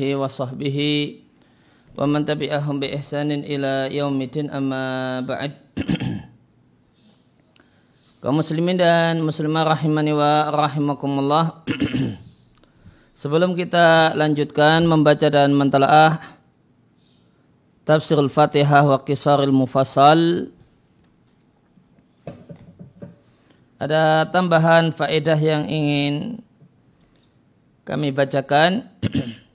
[0.00, 1.20] alihi wa sahbihi
[1.92, 5.52] wa man tabi'ahum bi ihsanin ila yaumidin amma ba'd
[8.24, 11.60] kaum muslimin dan muslimah rahimani wa rahimakumullah
[13.20, 16.16] sebelum kita lanjutkan membaca dan mentalaah
[17.84, 20.48] tafsirul fatihah wa kisaril mufassal
[23.76, 26.40] ada tambahan faedah yang ingin
[27.84, 28.88] kami bacakan.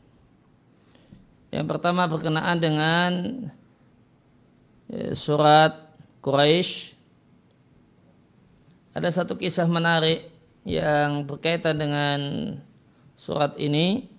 [1.56, 3.12] Yang pertama berkenaan dengan
[4.92, 6.92] ya, surat Quraisy.
[8.92, 10.28] Ada satu kisah menarik
[10.68, 12.20] yang berkaitan dengan
[13.16, 14.12] surat ini.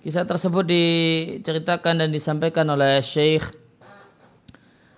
[0.00, 3.52] Kisah tersebut diceritakan dan disampaikan oleh Syekh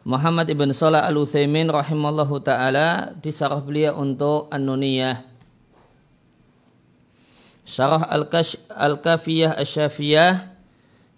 [0.07, 5.35] Muhammad ibn Salah al Uthaymin rahimallahu taala di sarah beliau untuk An-Nuniyah.
[7.65, 8.05] Syarah
[8.69, 10.54] Al-Kafiyah Asyafiyah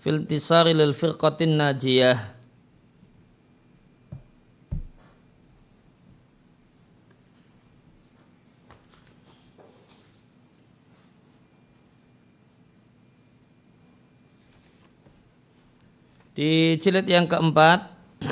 [0.06, 2.38] fil tisari lil firqatin najiyah.
[16.38, 17.90] Di jilid yang keempat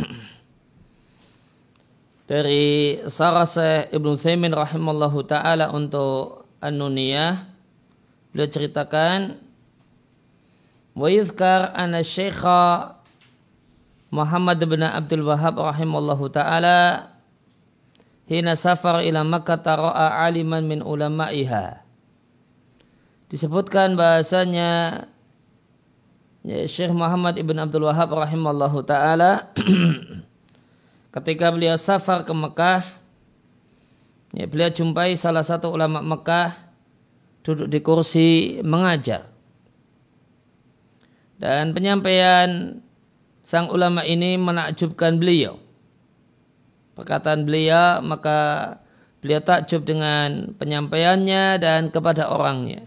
[2.30, 3.50] dari Sarah
[3.90, 7.50] Ibnu Thaymin rahimallahu taala untuk An-Nuniyah
[8.30, 9.43] Beliau ceritakan
[10.94, 12.94] wa yuzkar anna syekha
[14.14, 17.10] Muhammad bin Abdul Wahab rahimallahu taala
[18.30, 21.82] hina safar ila Makkah tara'a aliman min ulama'iha.
[23.26, 25.02] Disebutkan bahasanya
[26.46, 29.50] ya, Syekh Muhammad ibn Abdul Wahab rahimallahu taala
[31.18, 32.86] ketika beliau safar ke Mekah
[34.30, 36.54] ya, beliau jumpai salah satu ulama Mekah
[37.42, 38.28] duduk di kursi
[38.62, 39.33] mengajar.
[41.38, 42.78] Dan penyampaian
[43.44, 45.60] sang ulama ini menakjubkan beliau.
[46.94, 48.38] Perkataan beliau maka
[49.18, 52.86] beliau takjub dengan penyampaiannya dan kepada orangnya.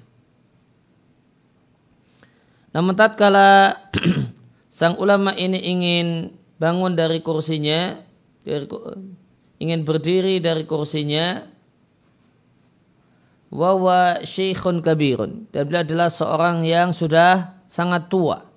[2.71, 3.73] Namun tatkala
[4.77, 6.07] sang ulama ini ingin
[6.61, 7.97] bangun dari kursinya,
[9.57, 11.41] ingin berdiri dari kursinya,
[13.49, 18.47] wawa syekhun kabirun dan beliau adalah seorang yang sudah sangat tua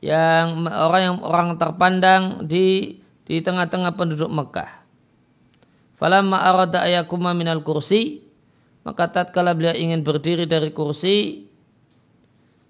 [0.00, 2.98] yang orang yang orang terpandang di
[3.28, 4.82] di tengah-tengah penduduk Mekah.
[6.00, 8.24] Falamma arada ayakuma minal kursi
[8.80, 11.46] maka tatkala beliau ingin berdiri dari kursi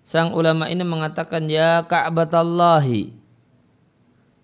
[0.03, 3.15] sang ulama ini mengatakan ya Ka'batallahi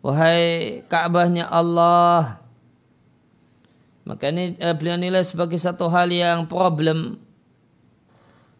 [0.07, 2.47] wahai Ka'bahnya Allah
[4.07, 7.19] maka ini eh, beliau nilai sebagai satu hal yang problem.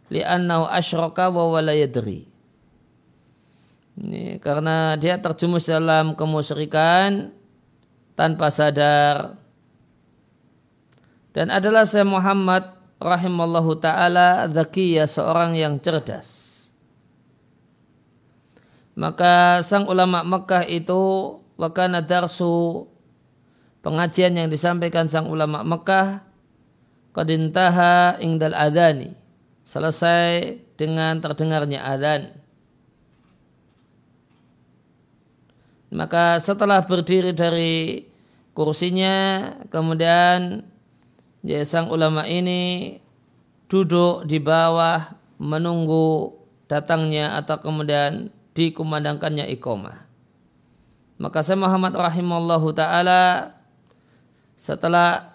[0.07, 2.31] Li'annahu asyraka wa wala yadri.
[3.97, 7.33] Ini karena dia terjumus dalam kemusyrikan
[8.13, 9.41] tanpa sadar.
[11.33, 16.45] Dan adalah saya Muhammad rahimallahu taala zakiyah seorang yang cerdas.
[18.97, 22.89] Maka sang ulama Mekah itu wakana darsu
[23.85, 26.25] pengajian yang disampaikan sang ulama Mekah
[27.13, 29.26] qadintaha ingdal adani
[29.67, 32.39] selesai dengan terdengarnya adzan.
[35.91, 38.07] Maka setelah berdiri dari
[38.55, 40.65] kursinya kemudian
[41.45, 42.97] ya sang ulama ini
[43.69, 46.33] duduk di bawah menunggu
[46.67, 50.07] datangnya atau kemudian dikumandangkannya iqomah
[51.17, 53.53] maka saya Muhammad rahimallahu taala
[54.57, 55.33] setelah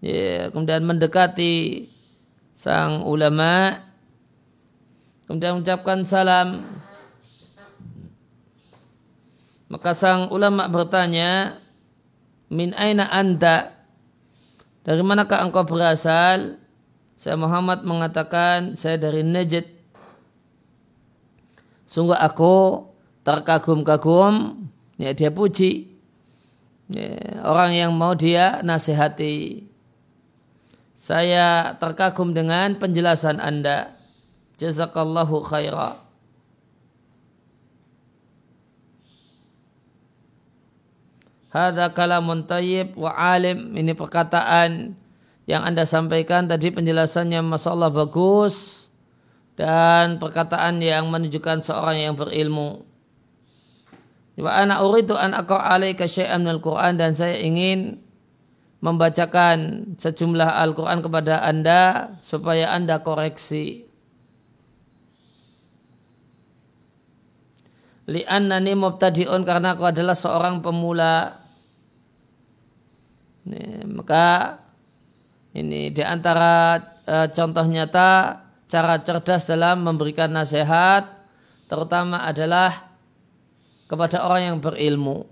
[0.00, 1.88] ya, kemudian mendekati
[2.58, 3.78] sang ulama
[5.30, 6.58] kemudian mengucapkan salam.
[9.70, 11.62] Maka sang ulama bertanya
[12.50, 13.70] min aina anda
[14.82, 16.58] dari manakah engkau berasal?
[17.14, 19.66] Saya Muhammad mengatakan saya dari Najd.
[21.86, 22.86] Sungguh aku
[23.22, 24.66] terkagum-kagum
[24.98, 25.98] ya dia puji
[26.88, 29.67] Ya, orang yang mau dia nasihati.
[31.08, 33.96] Saya terkagum dengan penjelasan Anda.
[34.60, 36.04] Jazakallahu khaira.
[41.48, 43.72] Hada kalamun tayyib wa alim.
[43.72, 44.92] Ini perkataan
[45.48, 48.84] yang Anda sampaikan tadi penjelasannya Masya Allah bagus.
[49.56, 52.84] Dan perkataan yang menunjukkan seorang yang berilmu.
[54.36, 57.96] Wa ana uridu an aqra alaika syai'an minal Qur'an dan saya ingin
[58.78, 63.86] membacakan sejumlah Al-Quran kepada Anda supaya Anda koreksi.
[68.08, 71.44] Li'annani mubtadi'un karena aku adalah seorang pemula.
[73.44, 74.56] Ini, maka
[75.52, 81.04] ini di antara e, contoh nyata cara cerdas dalam memberikan nasihat
[81.68, 82.72] terutama adalah
[83.88, 85.24] kepada orang yang berilmu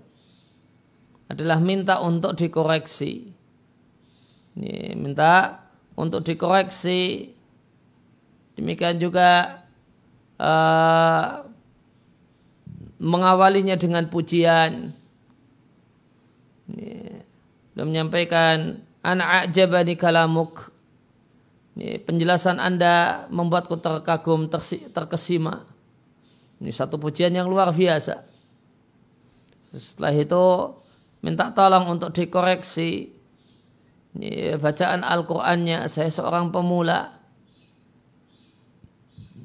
[1.27, 3.36] adalah minta untuk dikoreksi.
[4.57, 5.61] Ini minta
[5.93, 7.29] untuk dikoreksi.
[8.57, 9.61] Demikian juga
[10.41, 11.45] uh,
[12.97, 14.97] mengawalinya dengan pujian.
[17.77, 20.73] Dan menyampaikan anak ajabani kalamuk.
[21.77, 24.49] Ini penjelasan Anda membuatku terkagum,
[24.89, 25.69] terkesima.
[26.57, 28.25] Ini satu pujian yang luar biasa.
[29.69, 30.73] Setelah itu
[31.21, 33.13] minta tolong untuk dikoreksi.
[34.61, 37.19] Bacaan Al-Qur'annya saya seorang pemula.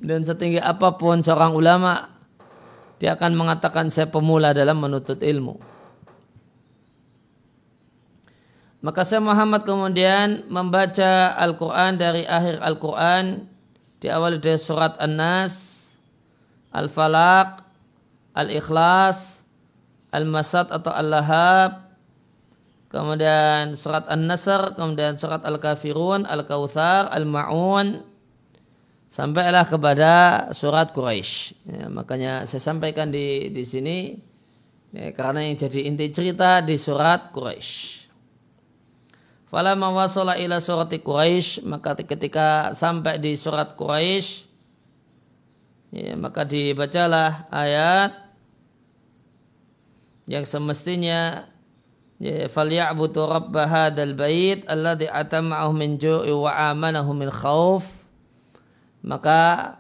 [0.02, 2.10] Dan setinggi apa pun seorang ulama
[3.02, 5.58] dia akan mengatakan saya pemula dalam menuntut ilmu.
[8.82, 13.46] Maka saya Muhammad kemudian membaca Al-Quran dari akhir Al-Quran
[14.02, 15.86] di awal dari surat An-Nas,
[16.74, 17.62] Al-Falaq,
[18.34, 19.46] Al-Ikhlas,
[20.10, 21.81] Al-Masad atau Al-Lahab,
[22.92, 28.04] kemudian surat An-Nasr, kemudian surat Al-Kafirun, Al-Kautsar, Al-Ma'un,
[29.08, 30.12] sampailah kepada
[30.52, 31.56] surat Quraisy.
[31.68, 34.16] Ya, makanya saya sampaikan di di sini
[34.92, 38.04] ya, karena yang jadi inti cerita di surat Quraisy.
[39.52, 44.48] Fala mawasala ila surat Quraisy maka ketika sampai di surat Quraisy
[45.92, 48.16] ya, maka dibacalah ayat
[50.24, 51.51] yang semestinya ya,
[52.22, 57.82] falyabudu rabb hadzal bait alladzi atama'ahu min ju'i wa amanahu min khauf
[59.02, 59.74] maka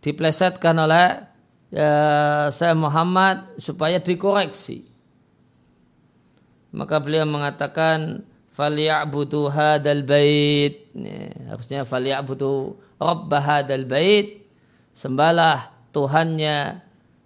[0.00, 1.26] diplesetkan oleh
[1.74, 1.90] ya,
[2.48, 4.86] saya Muhammad supaya dikoreksi.
[6.70, 8.22] Maka beliau mengatakan
[8.54, 10.86] falyabudu hadal bait.
[10.94, 14.46] Ya, harusnya falyabudu rabb hadal bait.
[14.94, 16.78] Sembahlah Tuhannya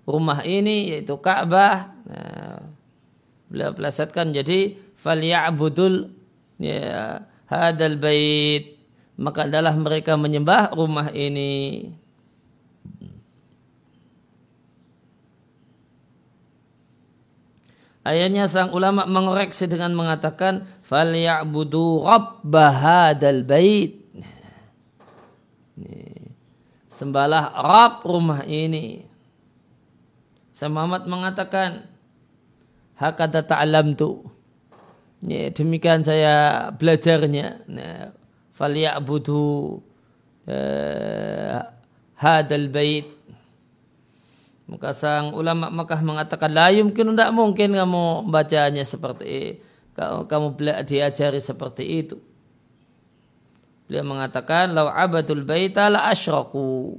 [0.09, 1.93] rumah ini yaitu Ka'bah.
[2.09, 2.74] Nah,
[3.49, 6.09] beliau plesetkan jadi falyabudul
[6.59, 8.75] ya, hadal bait
[9.15, 11.87] maka adalah mereka menyembah rumah ini.
[18.05, 24.05] Ayatnya sang ulama mengoreksi dengan mengatakan falyabudu rabb hadzal bait.
[26.95, 29.03] Sembahlah Rabb rumah ini.
[30.55, 31.91] Saya Muhammad mengatakan
[32.99, 34.27] hakata ta'lamtu.
[35.25, 37.65] Ya, demikian saya belajarnya.
[37.71, 38.13] Nah,
[38.53, 39.81] falyabudu
[40.47, 41.59] uh,
[42.15, 43.09] hadal bait
[44.65, 49.61] maka sang ulama Makkah mengatakan la yumkin tidak mungkin kamu bacanya seperti
[49.95, 50.57] kamu
[50.89, 52.17] diajari seperti itu.
[53.85, 56.97] Beliau mengatakan lau abadul baita la asyraku.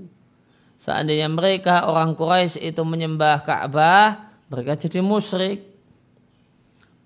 [0.77, 5.74] Seandainya mereka orang Quraisy itu menyembah Ka'bah, mereka jadi musyrik.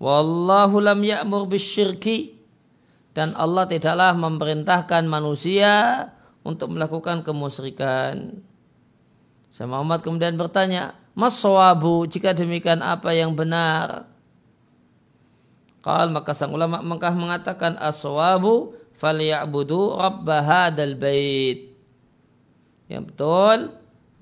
[0.00, 2.40] Wallahu lam ya'mur bisyirki
[3.12, 6.08] dan Allah tidaklah memerintahkan manusia
[6.40, 8.40] untuk melakukan kemusyrikan.
[9.52, 14.08] Saya Muhammad kemudian bertanya, Mas sawabu jika demikian apa yang benar?
[15.84, 21.72] Qal maka sang ulama Mekah mengatakan as-sawabu falyabudu rabb hadzal bait.
[22.88, 23.58] Yang betul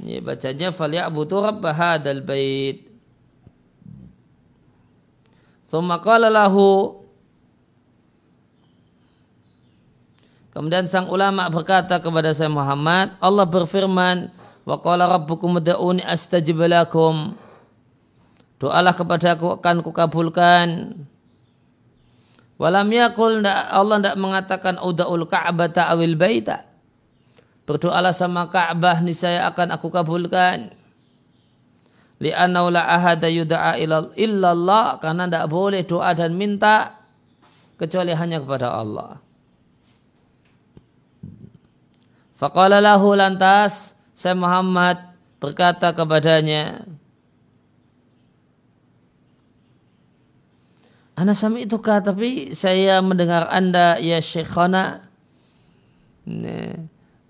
[0.00, 2.87] ini bacanya falyabudu rabb hadzal bait.
[5.68, 6.96] Thumma qala lahu
[10.58, 14.26] Kemudian sang ulama berkata kepada saya Muhammad, Allah berfirman,
[14.66, 17.30] "Wa qala rabbukum ud'uni astajib lakum."
[18.58, 20.98] Doalah kepada aku akan kukabulkan.
[22.58, 26.66] Walam yakul Allah tidak mengatakan udaul Ka'bah ta'wil baita.
[27.62, 30.74] Berdoalah sama Ka'bah niscaya akan aku kabulkan.
[32.18, 33.78] Li'annahu la ahada yuda'a
[34.14, 34.98] illallah.
[34.98, 36.98] Karena tidak boleh doa dan minta
[37.78, 39.22] kecuali hanya kepada Allah.
[42.38, 44.98] Faqala lahu lantas saya Muhammad
[45.42, 46.86] berkata kepadanya
[51.18, 55.02] Ana sami itu kah tapi saya mendengar anda ya syekhana.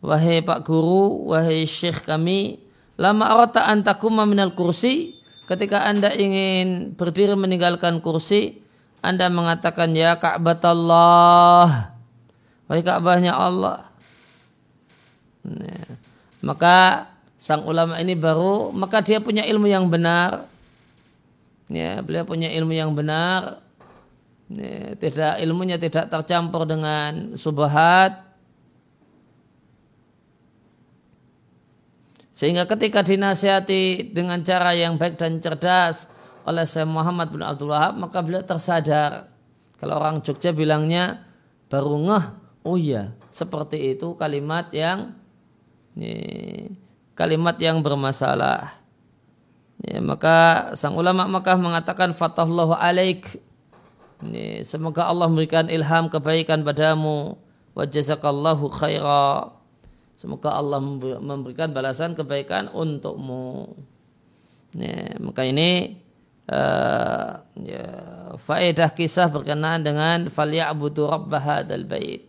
[0.05, 2.61] Wahai Pak Guru, wahai Syekh kami,
[2.99, 5.15] lama arata antakuma minal kursi,
[5.47, 8.61] ketika anda ingin berdiri meninggalkan kursi,
[8.99, 11.95] Anda mengatakan ya Ka'batullah.
[12.69, 13.89] Wahai Ka'bahnya Allah.
[15.47, 15.97] Nah,
[16.43, 20.51] maka sang ulama ini baru maka dia punya ilmu yang benar.
[21.71, 23.63] Ya, beliau punya ilmu yang benar.
[24.51, 28.28] Ya, tidak ilmunya tidak tercampur dengan subhat.
[32.39, 36.07] Sehingga ketika dinasihati dengan cara yang baik dan cerdas
[36.47, 39.27] oleh Syekh Muhammad bin Abdul Wahab, maka beliau tersadar.
[39.83, 41.27] Kalau orang Jogja bilangnya
[41.67, 42.25] baru ngeh,
[42.63, 45.19] oh iya, seperti itu kalimat yang
[45.99, 46.15] ini,
[47.19, 48.71] kalimat yang bermasalah.
[49.83, 53.35] Ya, maka sang ulama Makkah mengatakan fatahullahu alaik.
[54.23, 57.35] Ini, semoga Allah memberikan ilham kebaikan padamu.
[57.75, 59.58] Wa jazakallahu khaira.
[60.19, 60.83] Semoga Allah
[61.23, 63.71] memberikan balasan kebaikan untukmu.
[64.75, 65.95] Ya, maka ini
[66.51, 67.87] uh, ya,
[68.35, 72.27] faedah kisah berkenaan dengan falyabudu rabb hadzal bait.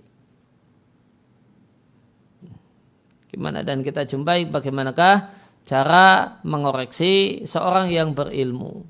[3.34, 5.34] Gimana dan kita jumpai bagaimanakah
[5.66, 8.86] cara mengoreksi seorang yang berilmu.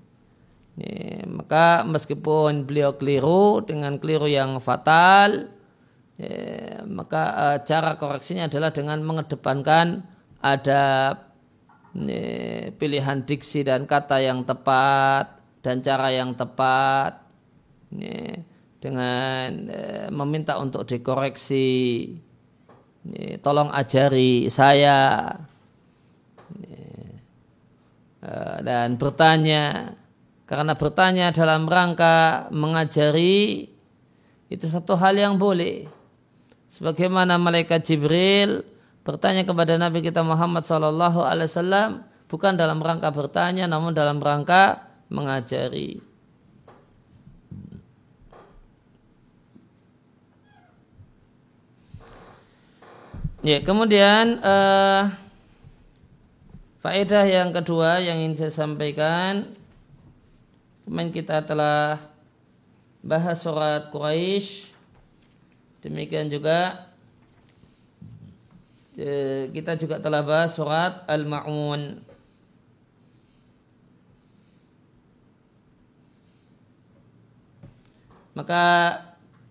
[0.75, 5.55] Ya, maka meskipun beliau keliru dengan keliru yang fatal,
[6.19, 10.03] ya, maka uh, cara koreksinya adalah dengan mengedepankan
[10.43, 11.31] adab,
[11.95, 17.23] ya, pilihan diksi dan kata yang tepat dan cara yang tepat,
[17.95, 18.35] ya,
[18.83, 21.67] dengan uh, meminta untuk dikoreksi
[23.39, 25.31] tolong ajari saya
[26.59, 29.95] eh, dan bertanya.
[30.49, 33.69] Karena bertanya dalam rangka mengajari
[34.49, 35.85] itu satu hal yang boleh
[36.69, 38.63] sebagaimana malaikat Jibril
[39.01, 41.89] bertanya kepada Nabi kita Muhammad Sallallahu Alaihi Wasallam
[42.29, 45.97] bukan dalam rangka bertanya namun dalam rangka mengajari.
[53.39, 55.09] Ya, kemudian uh,
[56.83, 59.55] faedah yang kedua yang ingin saya sampaikan.
[60.83, 62.03] Kemarin kita telah
[62.99, 64.68] bahas surat Quraisy
[65.83, 66.89] demikian juga
[68.99, 72.03] uh, kita juga telah bahas surat Al-Ma'un
[78.35, 78.63] maka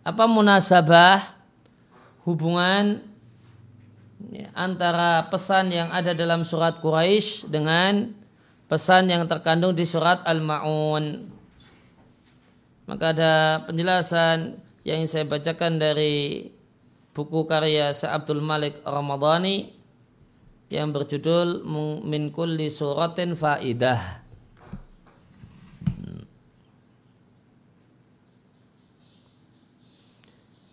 [0.00, 1.36] apa munasabah
[2.24, 3.04] hubungan
[4.32, 8.12] ya, antara pesan yang ada dalam surat Quraisy dengan
[8.68, 11.28] pesan yang terkandung di surat Al-Ma'un.
[12.88, 13.32] Maka ada
[13.68, 14.56] penjelasan
[14.88, 16.48] yang saya bacakan dari
[17.12, 19.76] buku karya Syekh Abdul Malik Ramadhani
[20.72, 21.60] yang berjudul
[22.08, 24.24] Min kulli suratin faidah.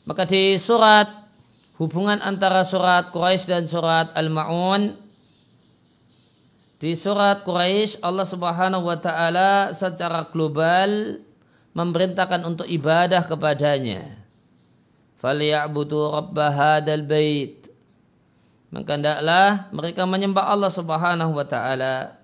[0.05, 1.27] Maka di surat
[1.75, 4.95] hubungan antara surat Quraisy dan surat Al-Ma'un
[6.77, 11.24] di surat Quraisy Allah Subhanahu wa taala secara global
[11.75, 14.15] memerintahkan untuk ibadah kepadanya.
[15.19, 16.15] Falyabudu
[17.03, 17.67] bait.
[18.71, 22.15] Maka hendaklah mereka menyembah Allah Subhanahu wa taala.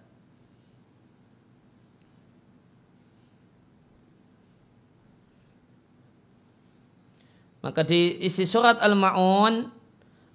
[7.61, 9.69] Maka di isi surat Al-Ma'un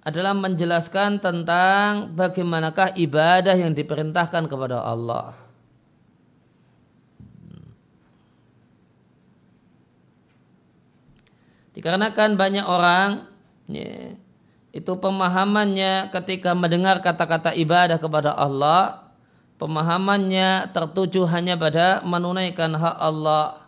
[0.07, 5.46] adalah menjelaskan tentang bagaimanakah ibadah yang diperintahkan kepada Allah.
[11.77, 13.29] Dikarenakan banyak orang
[13.69, 14.17] ya,
[14.73, 19.13] itu pemahamannya ketika mendengar kata-kata ibadah kepada Allah,
[19.61, 23.67] pemahamannya tertuju hanya pada menunaikan hak Allah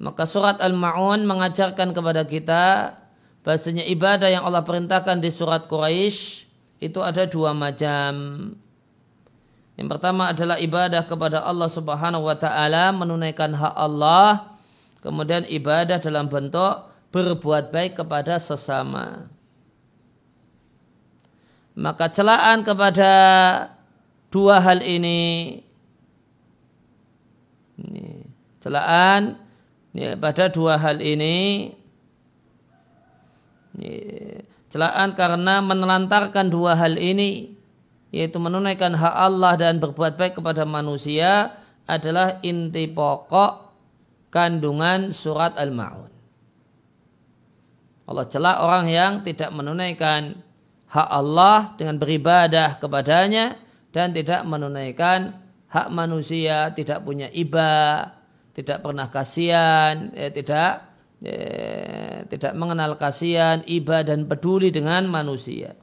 [0.00, 2.96] maka surat Al-Ma'un mengajarkan kepada kita
[3.44, 6.48] bahasanya ibadah yang Allah perintahkan di surat Quraisy
[6.80, 8.12] itu ada dua macam.
[9.76, 14.49] Yang pertama adalah ibadah kepada Allah Subhanahu wa taala menunaikan hak Allah,
[15.00, 19.28] kemudian ibadah dalam bentuk berbuat baik kepada sesama.
[21.74, 23.12] Maka celaan kepada
[24.28, 25.58] dua hal ini,
[27.80, 28.26] ini
[28.60, 29.40] celaan
[29.96, 31.72] ya, pada dua hal ini
[33.80, 37.56] ya, celaan karena menelantarkan dua hal ini
[38.10, 41.54] yaitu menunaikan hak Allah dan berbuat baik kepada manusia
[41.86, 43.69] adalah inti pokok
[44.30, 46.10] kandungan surat Al-Ma'un.
[48.10, 50.42] Allah celak orang yang tidak menunaikan
[50.90, 53.54] hak Allah dengan beribadah kepadanya
[53.94, 55.38] dan tidak menunaikan
[55.70, 58.20] hak manusia, tidak punya ibadah
[58.60, 60.90] tidak pernah kasihan, eh, tidak
[61.22, 65.76] eh, tidak mengenal kasihan, iba dan peduli dengan manusia.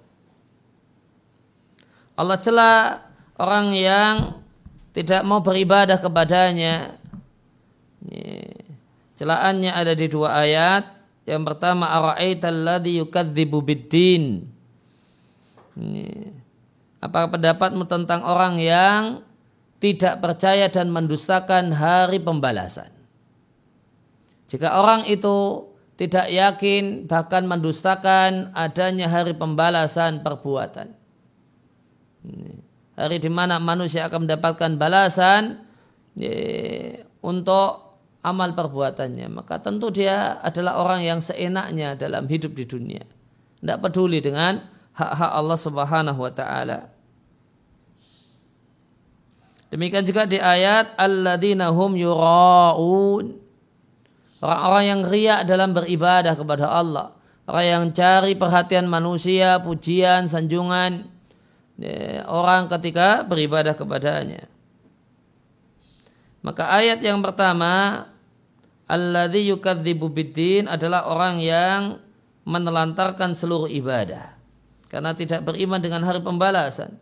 [2.17, 2.77] Allah celah
[3.37, 4.13] orang yang
[4.91, 6.97] tidak mau beribadah kepadanya.
[9.17, 10.85] Celaannya ada di dua ayat.
[11.27, 14.47] Yang pertama, ara'aita alladhi yukadzibu biddin.
[17.03, 19.21] Apa pendapatmu tentang orang yang
[19.77, 22.89] tidak percaya dan mendustakan hari pembalasan?
[24.47, 30.93] Jika orang itu tidak yakin bahkan mendustakan adanya hari pembalasan perbuatan.
[32.97, 35.61] Hari di mana manusia akan mendapatkan balasan
[37.21, 37.86] untuk
[38.23, 39.27] amal perbuatannya.
[39.29, 43.03] Maka tentu dia adalah orang yang seenaknya dalam hidup di dunia.
[43.61, 44.61] Tidak peduli dengan
[44.93, 46.79] hak-hak Allah Subhanahu wa taala.
[49.67, 53.25] Demikian juga di ayat alladzina hum yura'un.
[54.37, 57.17] Orang-orang yang riak dalam beribadah kepada Allah.
[57.47, 61.07] Orang yang cari perhatian manusia, pujian, sanjungan
[61.79, 64.45] ya, orang ketika beribadah kepadanya.
[66.47, 68.07] Maka ayat yang pertama
[68.87, 71.99] Alladhi yukadzibu biddin adalah orang yang
[72.47, 74.31] menelantarkan seluruh ibadah
[74.87, 76.95] karena tidak beriman dengan hari pembalasan.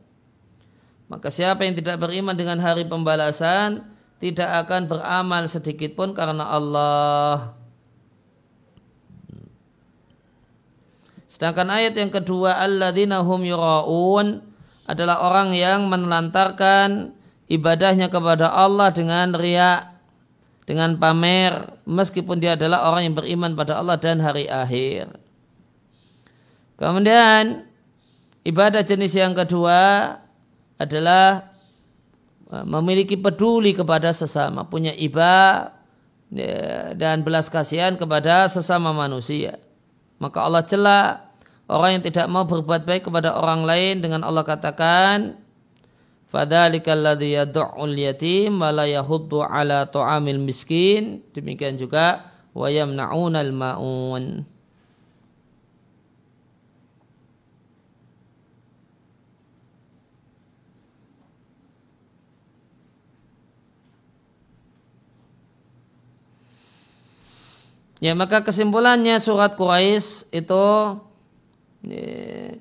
[1.05, 3.85] Maka siapa yang tidak beriman dengan hari pembalasan
[4.17, 7.53] tidak akan beramal sedikit pun karena Allah.
[11.29, 14.41] Sedangkan ayat yang kedua alladzina hum yura'un
[14.89, 17.13] adalah orang yang menelantarkan
[17.51, 19.95] ibadahnya kepada Allah dengan riak
[20.65, 25.13] dengan pamer meskipun dia adalah orang yang beriman pada Allah dan hari akhir.
[26.75, 27.69] Kemudian
[28.43, 30.11] ibadah jenis yang kedua
[30.75, 31.53] adalah
[32.49, 35.69] uh, memiliki peduli kepada sesama, punya iba
[36.33, 39.61] ya, dan belas kasihan kepada sesama manusia.
[40.17, 41.05] Maka Allah celah
[41.69, 45.44] orang yang tidak mau berbuat baik kepada orang lain dengan Allah katakan
[47.95, 48.59] Yatim
[50.43, 51.23] miskin.
[51.31, 53.53] Demikian juga wa yamna'unal.
[68.03, 70.65] Ya maka kesimpulannya surat Quraisy itu
[71.87, 72.59] ya,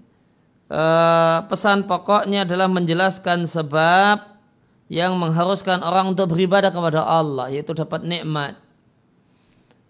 [0.65, 4.41] Eh, pesan pokoknya adalah menjelaskan sebab
[4.89, 8.57] yang mengharuskan orang untuk beribadah kepada Allah yaitu dapat nikmat.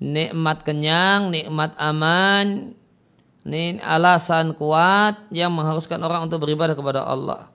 [0.02, 2.74] Nikmat kenyang nikmat aman
[3.46, 7.46] ini alasan kuat yang mengharuskan orang untuk beribadah kepada Allah.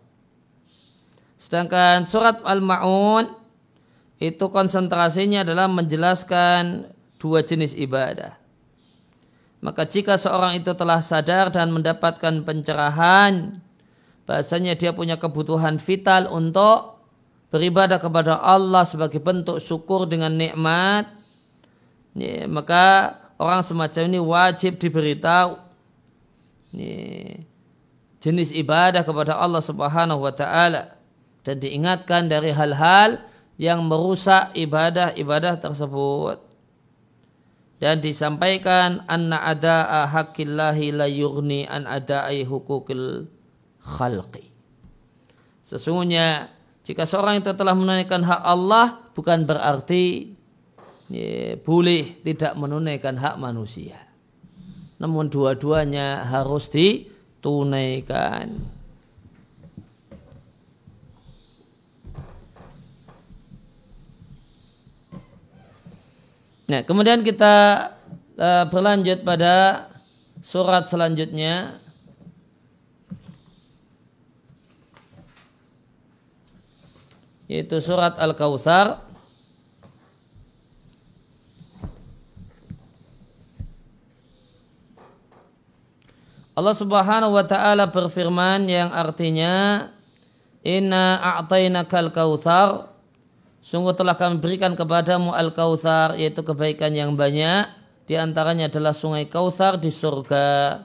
[1.35, 3.35] Sedangkan surat Al-Ma'un
[4.23, 6.87] itu konsentrasinya adalah menjelaskan
[7.19, 8.39] dua jenis ibadah
[9.59, 13.59] maka jika seorang itu telah sadar dan mendapatkan pencerahan,
[14.23, 17.03] bahasanya dia punya kebutuhan vital untuk
[17.51, 21.11] beribadah kepada Allah sebagai bentuk syukur dengan nikmat,
[22.15, 25.59] ya, maka orang semacam ini wajib diberitahu.
[26.71, 27.43] Ya,
[28.23, 30.95] jenis ibadah kepada Allah Subhanahu wa taala.
[31.43, 33.23] Dan diingatkan dari hal-hal
[33.55, 36.48] yang merusak ibadah-ibadah tersebut
[37.79, 43.31] dan disampaikan anna ada haqqillahi la yughni an ada'i hukukil
[43.79, 44.51] khalqi.
[45.63, 46.51] Sesungguhnya
[46.83, 50.33] jika seorang itu telah menunaikan hak Allah bukan berarti
[51.07, 53.95] ya, boleh tidak menunaikan hak manusia.
[54.99, 58.78] Namun dua-duanya harus ditunaikan.
[66.69, 67.89] Nah, kemudian kita
[68.37, 69.89] uh, berlanjut pada
[70.37, 71.81] surat selanjutnya.
[77.49, 79.01] Yaitu surat Al-Kautsar.
[86.53, 89.87] Allah Subhanahu wa taala berfirman yang artinya
[90.59, 92.98] Inna a'tainakal kautsar
[93.59, 97.67] Sungguh telah kami berikan kepadamu Al-Kautsar yaitu kebaikan yang banyak
[98.09, 100.81] di antaranya adalah sungai Kautsar di surga.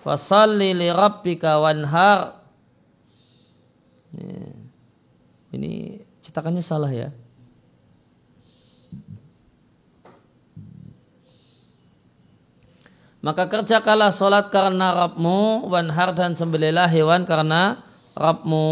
[0.00, 2.40] Fasalli li rabbika wanhar.
[5.52, 7.12] Ini cetakannya salah ya.
[13.18, 17.82] Maka kerjakanlah solat karena Rabbmu, wanhar dan sembelilah hewan karena
[18.14, 18.68] Rabbmu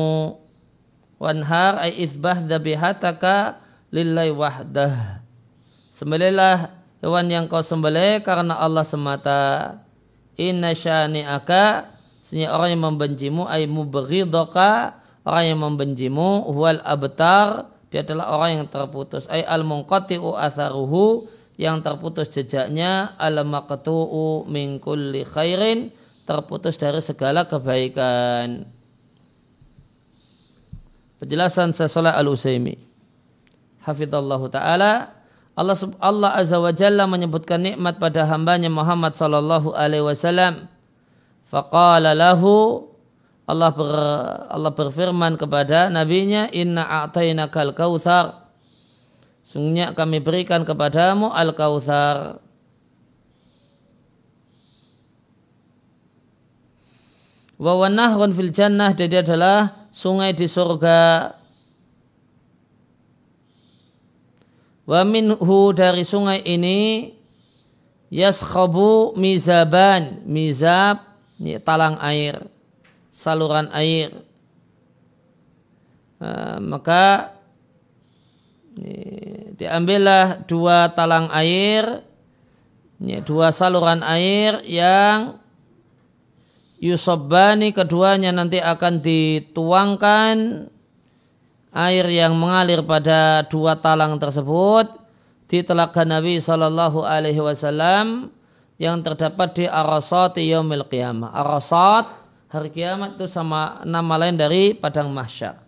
[1.17, 3.61] wanhar ay izbah dhabihataka
[3.93, 5.25] lillahi wahdah.
[5.93, 9.43] Sembelihlah hewan yang kau sembelih karena Allah semata.
[10.37, 11.89] Inna syani'aka
[12.21, 18.67] sesungguhnya orang yang membencimu ay mubghidaka orang yang membencimu wal abtar dia adalah orang yang
[18.69, 19.25] terputus.
[19.33, 21.25] Ay al munqati'u atharuhu
[21.57, 25.89] yang terputus jejaknya al maqtu'u min kulli khairin
[26.29, 28.69] terputus dari segala kebaikan
[31.19, 32.77] penjelasan Sasolah Al-Usaimi
[33.85, 35.17] hafidallahu taala
[35.57, 40.69] Allah Allah Azza wa Jalla menyebutkan nikmat pada hambanya Muhammad sallallahu alaihi wasallam.
[41.49, 42.85] Faqala lahu
[43.49, 43.91] Allah ber,
[44.53, 48.53] Allah berfirman kepada nabinya inna a'tainakal kautsar.
[49.49, 52.43] Sungguhnya kami berikan kepadamu al-kautsar.
[57.57, 61.33] Wa nahrun fil jannah jadi adalah sungai di surga
[64.87, 67.11] Wa minhu dari sungai ini
[68.07, 71.03] yaskhabu mizaban, mizab
[71.43, 72.47] ini talang air,
[73.11, 74.15] saluran air.
[76.23, 77.35] Uh, maka
[78.79, 82.07] ini, diambillah dua talang air,
[83.03, 85.43] ini, dua saluran air yang
[86.81, 90.69] yusobbani keduanya nanti akan dituangkan
[91.77, 94.89] air yang mengalir pada dua talang tersebut
[95.47, 98.33] di telaga Nabi Shallallahu Alaihi Wasallam
[98.81, 101.33] yang terdapat di Arasat Yaumil Qiyamah.
[101.33, 102.07] Arasat
[102.49, 105.66] hari kiamat itu sama nama lain dari padang mahsyar.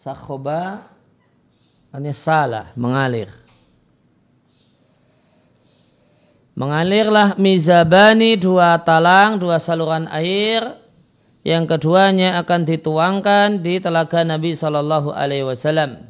[0.00, 0.88] Sakhoba
[1.92, 3.28] hanya salah mengalir
[6.56, 10.80] mengalirlah mizabani dua talang dua saluran air
[11.40, 16.04] yang keduanya akan dituangkan di telaga Nabi Shallallahu Alaihi Wasallam.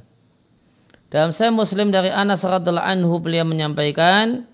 [1.11, 4.47] Dalam saya Muslim dari Anas radhiallahu anhu beliau menyampaikan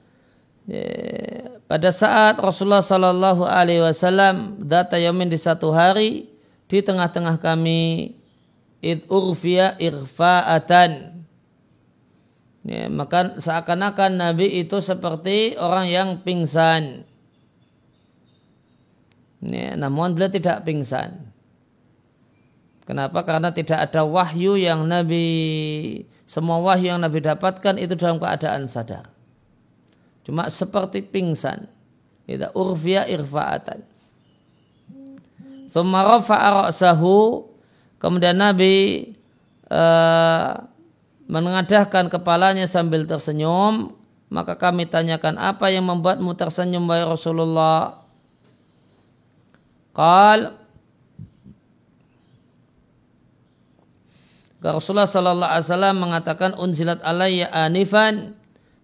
[1.64, 6.28] pada saat Rasulullah Shallallahu Alaihi Wasallam data yamin di satu hari
[6.66, 8.12] di tengah-tengah kami
[8.82, 11.14] id urfiya irfa'atan.
[12.66, 17.06] Ya, maka seakan-akan Nabi itu seperti orang yang pingsan.
[19.46, 21.30] Ya, namun beliau tidak pingsan.
[22.86, 23.26] Kenapa?
[23.26, 25.26] karena tidak ada wahyu yang Nabi
[26.22, 29.10] semua wahyu yang Nabi dapatkan itu dalam keadaan sadar.
[30.26, 31.70] Cuma seperti pingsan.
[32.26, 33.95] Tidak urfiya irfa'atan
[35.70, 36.70] Thumma rafa'a
[37.96, 39.08] Kemudian Nabi
[39.72, 40.62] uh,
[41.26, 43.94] menengadahkan kepalanya sambil tersenyum.
[44.26, 48.02] Maka kami tanyakan apa yang membuatmu tersenyum wahai Rasulullah?
[49.94, 50.66] Qal
[54.66, 58.34] Rasulullah sallallahu alaihi wasallam mengatakan unzilat alayya anifan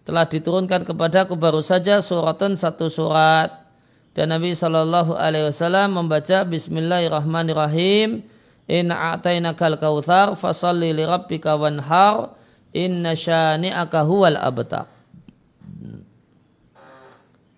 [0.06, 3.61] telah diturunkan kepadaku baru saja suratan satu surat
[4.12, 8.20] dan Nabi Shallallahu Alaihi Wasallam membaca Bismillahirrahmanirrahim
[8.68, 12.36] Inna a'tainakal kautsar fasalli li rabbika wanhar
[12.70, 14.86] inna syani'aka huwal abtar.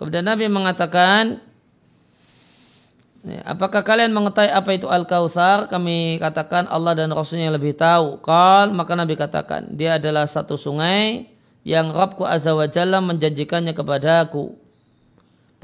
[0.01, 1.39] Kemudian Nabi mengatakan
[3.25, 5.73] Apakah kalian mengetahui apa itu Al-Kautsar?
[5.73, 8.21] Kami katakan Allah dan Rasulnya lebih tahu.
[8.21, 11.33] Kal, maka Nabi katakan, dia adalah satu sungai
[11.65, 14.64] yang Rabbku Azza wa Jalla menjanjikannya kepadaku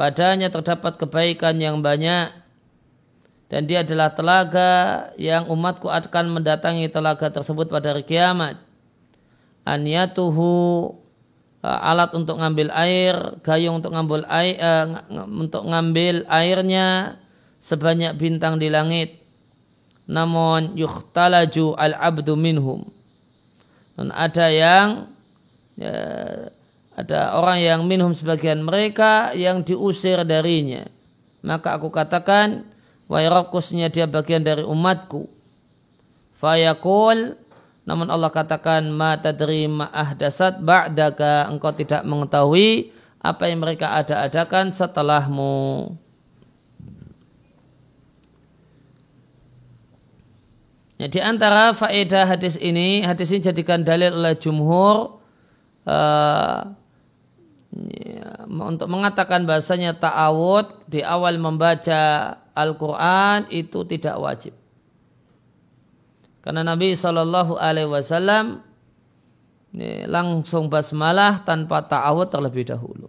[0.01, 2.33] padanya terdapat kebaikan yang banyak
[3.53, 4.71] dan dia adalah telaga
[5.19, 8.63] yang umatku akan mendatangi telaga tersebut pada hari kiamat.
[9.67, 10.95] Aniyatuhu
[11.59, 17.19] uh, alat untuk ngambil air, gayung untuk ngambil air, uh, untuk ngambil airnya
[17.59, 19.19] sebanyak bintang di langit.
[20.07, 22.87] Namun yukhtalaju al-abdu minhum.
[23.99, 25.11] Dan ada yang
[25.75, 25.91] ya,
[27.01, 30.85] ada orang yang minhum sebagian mereka yang diusir darinya.
[31.41, 32.69] Maka aku katakan,
[33.09, 33.33] wahai
[33.89, 35.25] dia bagian dari umatku.
[36.37, 37.37] Fayaqul,
[37.89, 44.73] namun Allah katakan ma tadri ma ahdasat ba'daka engkau tidak mengetahui apa yang mereka ada-adakan
[44.73, 45.97] setelahmu.
[51.01, 55.17] Ya, di antara faedah hadis ini, hadis ini jadikan dalil oleh jumhur
[55.89, 56.61] uh,
[57.75, 64.55] ya, untuk mengatakan bahasanya ta'awud di awal membaca Al-Quran itu tidak wajib.
[66.41, 68.65] Karena Nabi Shallallahu Alaihi Wasallam
[70.11, 73.07] langsung basmalah tanpa ta'awud terlebih dahulu.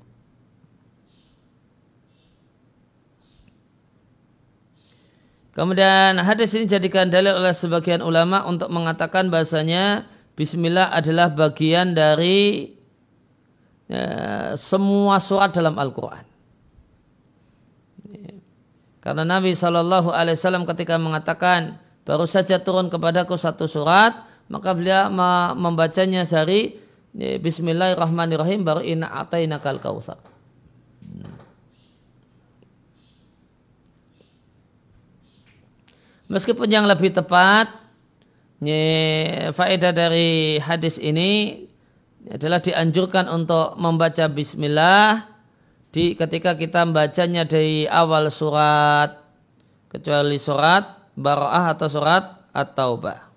[5.52, 12.71] Kemudian hadis ini jadikan dalil oleh sebagian ulama untuk mengatakan bahasanya Bismillah adalah bagian dari
[13.91, 14.06] ya,
[14.56, 16.23] semua surat dalam Al-Quran.
[19.01, 24.13] Karena Nabi Shallallahu Alaihi Wasallam ketika mengatakan baru saja turun kepadaku satu surat,
[24.45, 25.10] maka beliau
[25.58, 26.77] membacanya dari
[27.17, 30.21] ya, Bismillahirrahmanirrahim baru inna atainakal kautsar.
[36.32, 37.73] Meskipun yang lebih tepat,
[39.51, 41.65] faedah dari hadis ini
[42.29, 45.25] adalah dianjurkan untuk membaca Bismillah
[45.89, 49.17] di ketika kita membacanya dari awal surat
[49.89, 53.30] kecuali surat Baro'ah atau surat At-Taubah.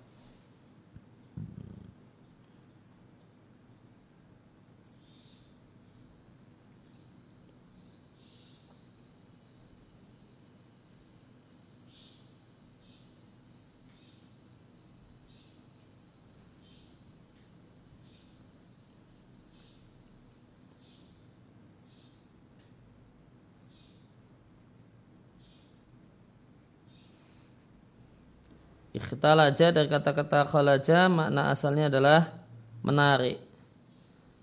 [29.05, 32.33] Ikhtalaja dari kata-kata khalaja makna asalnya adalah
[32.81, 33.37] menarik.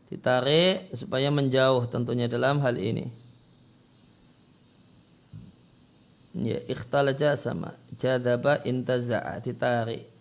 [0.06, 3.10] Ditarik supaya menjauh tentunya dalam hal ini.
[6.38, 7.74] Ya, ikhtalaja sama.
[7.98, 10.11] Jadaba intaza'a ditarik.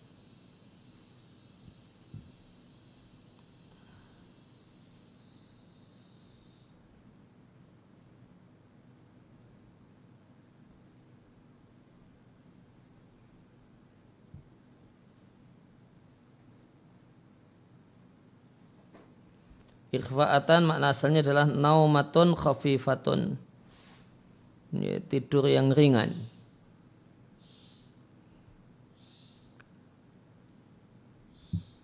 [19.92, 23.36] Ikhfa'atan makna asalnya adalah naumatun khafifatun.
[24.72, 26.16] Ya, tidur yang ringan.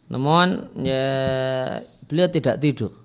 [0.08, 1.04] Namun ya
[2.08, 2.96] beliau tidak tidur.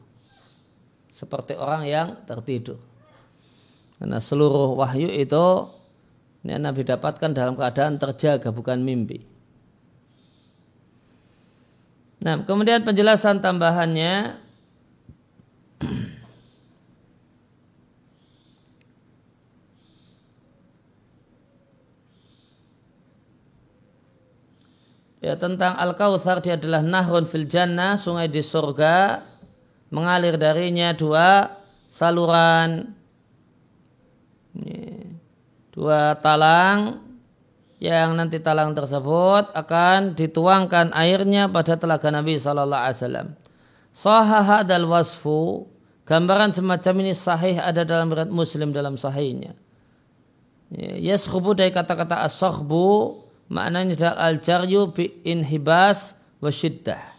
[1.12, 2.80] Seperti orang yang tertidur.
[4.00, 5.68] Karena seluruh wahyu itu
[6.48, 9.20] ya, Nabi dapatkan dalam keadaan terjaga bukan mimpi.
[12.24, 14.43] Nah, kemudian penjelasan tambahannya
[25.24, 29.24] ya tentang Al-Kautsar dia adalah nahrun fil jannah, sungai di surga,
[29.88, 31.48] mengalir darinya dua
[31.88, 32.92] saluran
[35.74, 37.00] dua talang
[37.80, 43.28] yang nanti talang tersebut akan dituangkan airnya pada telaga Nabi Sallallahu Alaihi Wasallam.
[43.94, 45.70] Sahah dal wasfu
[46.04, 49.56] gambaran semacam ini sahih ada dalam berat Muslim dalam sahihnya.
[50.74, 52.34] Yashubu dari kata-kata as
[53.54, 57.14] maknanya adalah al-jaryu bi inhibas wa syiddah.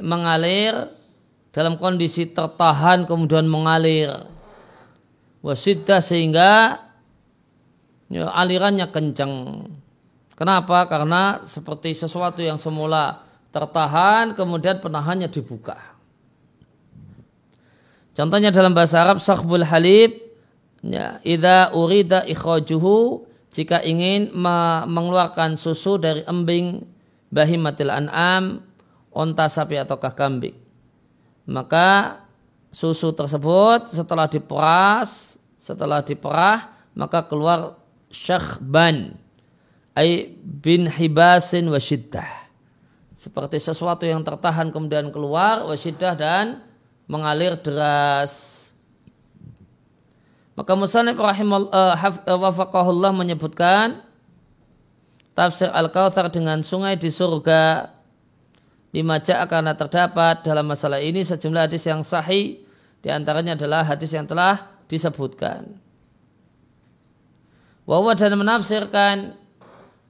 [0.00, 0.88] Mengalir
[1.52, 4.08] dalam kondisi tertahan kemudian mengalir
[5.44, 6.80] wasiddah sehingga
[8.08, 9.64] ya, alirannya kencang.
[10.38, 10.86] Kenapa?
[10.88, 15.76] Karena seperti sesuatu yang semula tertahan kemudian penahannya dibuka.
[18.16, 20.27] Contohnya dalam bahasa Arab sakhbul halib
[20.84, 24.30] ya idza urida ikhrajuhu jika ingin
[24.86, 26.84] mengeluarkan susu dari embing
[27.32, 28.62] bahimatil an'am
[29.12, 30.54] onta sapi ataukah kambing.
[31.48, 32.20] Maka
[32.68, 37.80] susu tersebut setelah diperas setelah diperah maka keluar
[38.12, 39.16] syakhban
[39.96, 42.28] ay bin hibasin wasyiddah
[43.18, 46.62] seperti sesuatu yang tertahan kemudian keluar wasyiddah dan
[47.08, 48.57] mengalir deras
[50.58, 51.94] maka Musanib rahimal uh,
[52.26, 54.02] wafaqahullah menyebutkan
[55.30, 57.94] tafsir Al-Kautsar dengan sungai di surga
[58.90, 62.58] lima ja'a karena terdapat dalam masalah ini sejumlah hadis yang sahih
[62.98, 65.78] di antaranya adalah hadis yang telah disebutkan.
[67.86, 69.38] Wawa dan menafsirkan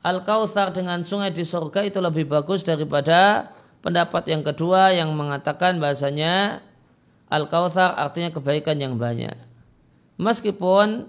[0.01, 3.53] Al-Kautsar dengan sungai di surga itu lebih bagus daripada
[3.85, 6.65] pendapat yang kedua yang mengatakan bahasanya
[7.29, 9.48] Al-Kautsar artinya kebaikan yang banyak.
[10.19, 11.07] Meskipun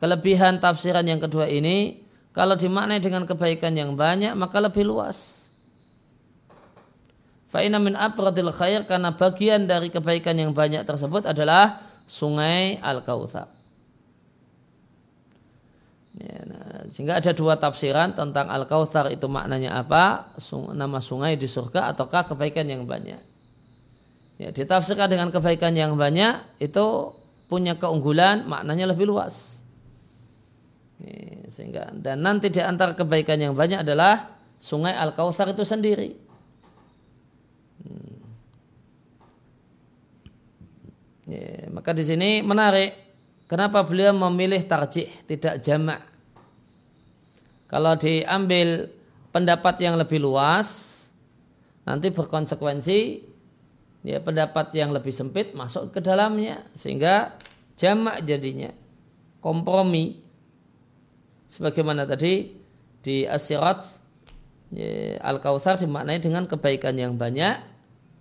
[0.00, 2.00] kelebihan tafsiran yang kedua ini
[2.32, 5.36] kalau dimaknai dengan kebaikan yang banyak maka lebih luas.
[7.52, 13.48] Fa'ina min abradil khair karena bagian dari kebaikan yang banyak tersebut adalah sungai Al-Kautsar.
[16.16, 21.44] Ya, nah, sehingga ada dua tafsiran tentang Al-Kautsar itu maknanya apa, Sung, nama sungai di
[21.44, 23.20] surga ataukah kebaikan yang banyak.
[24.36, 27.12] Ya, ditafsirkan dengan kebaikan yang banyak itu
[27.46, 29.56] punya keunggulan maknanya lebih luas
[31.46, 36.16] sehingga dan nanti di antara kebaikan yang banyak adalah sungai Al Kautsar itu sendiri.
[37.84, 38.16] Hmm.
[41.72, 42.92] Maka di sini menarik
[43.44, 46.00] kenapa beliau memilih tarjih tidak jamak.
[47.66, 48.88] Kalau diambil
[49.34, 50.96] pendapat yang lebih luas
[51.84, 52.98] nanti berkonsekuensi
[54.06, 57.34] ya pendapat yang lebih sempit masuk ke dalamnya sehingga
[57.74, 58.70] jamak jadinya.
[59.42, 60.22] Kompromi.
[61.50, 62.54] Sebagaimana tadi
[63.02, 63.82] di Asyirat
[64.74, 67.54] ya, Al-Kautsar dimaknai dengan kebaikan yang banyak.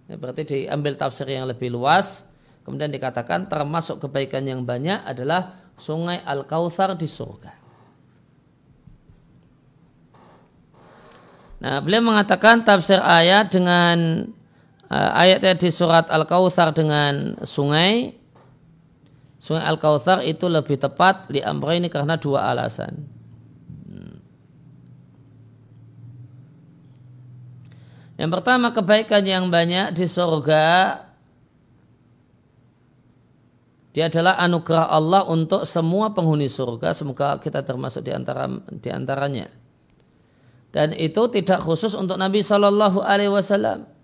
[0.06, 2.26] Ya, berarti diambil tafsir yang lebih luas.
[2.65, 7.54] Kemudian dikatakan termasuk kebaikan yang banyak adalah sungai Al-Kautsar di surga.
[11.65, 14.30] Nah, beliau mengatakan tafsir ayat dengan
[14.91, 18.26] ayatnya di surat Al-Kautsar dengan sungai
[19.45, 23.06] Sungai Al-Kautsar itu lebih tepat di ini karena dua alasan.
[28.17, 30.98] Yang pertama kebaikan yang banyak di surga
[33.93, 36.91] dia adalah anugerah Allah untuk semua penghuni surga.
[36.91, 39.48] Semoga kita termasuk di antara di antaranya.
[40.74, 43.94] Dan itu tidak khusus untuk Nabi Shallallahu Alaihi Wasallam.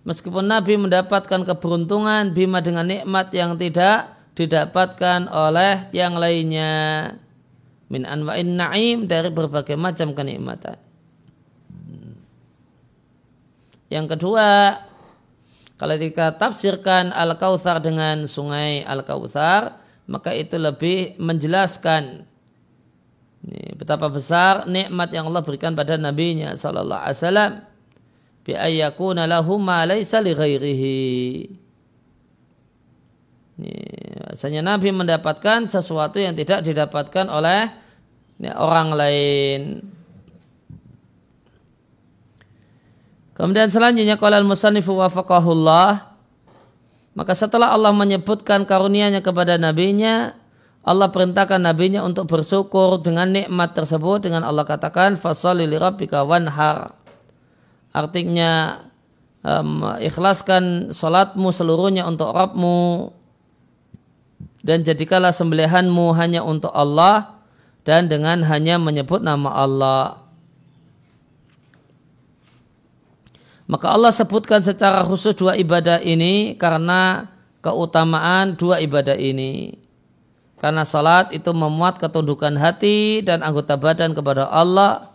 [0.00, 6.72] Meskipun Nabi mendapatkan keberuntungan bima dengan nikmat yang tidak didapatkan oleh yang lainnya
[7.92, 10.80] min anwa'in na'im dari berbagai macam kenikmatan.
[13.90, 14.78] Yang kedua,
[15.76, 22.24] kalau kita tafsirkan Al-Kautsar dengan sungai Al-Kautsar, maka itu lebih menjelaskan
[23.74, 27.52] betapa besar nikmat yang Allah berikan pada nabinya sallallahu alaihi wasallam
[28.50, 30.98] bi ayyakuna lahu ma laysa li ghairihi.
[33.62, 37.70] Ini, Nabi mendapatkan sesuatu yang tidak didapatkan oleh
[38.58, 39.60] orang lain.
[43.38, 46.10] Kemudian selanjutnya kalau al-musannifu wafaqahullah
[47.14, 50.36] maka setelah Allah menyebutkan karunia-Nya kepada nabinya
[50.80, 56.99] Allah perintahkan nabinya untuk bersyukur dengan nikmat tersebut dengan Allah katakan fasalli li wanhar.
[57.90, 58.84] Artinya
[59.42, 63.10] um, ikhlaskan salatmu seluruhnya untuk Rabbmu
[64.62, 67.40] dan jadikanlah sembelihanmu hanya untuk Allah
[67.82, 70.04] dan dengan hanya menyebut nama Allah.
[73.70, 77.30] Maka Allah sebutkan secara khusus dua ibadah ini karena
[77.62, 79.78] keutamaan dua ibadah ini.
[80.60, 85.09] Karena salat itu memuat ketundukan hati dan anggota badan kepada Allah.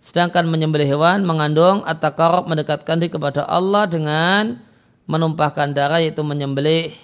[0.00, 4.56] Sedangkan menyembelih hewan mengandung at-taqarrub mendekatkan diri kepada Allah dengan
[5.04, 6.96] menumpahkan darah yaitu menyembelih.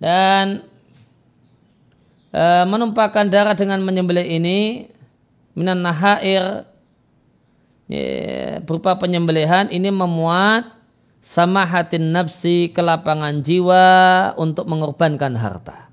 [0.00, 0.64] Dan
[2.32, 4.88] e, menumpahkan darah dengan menyembelih ini
[5.56, 6.68] minan nahair
[8.64, 10.79] berupa penyembelihan ini memuat
[11.20, 13.86] sama hati nafsi kelapangan jiwa
[14.40, 15.92] untuk mengorbankan harta.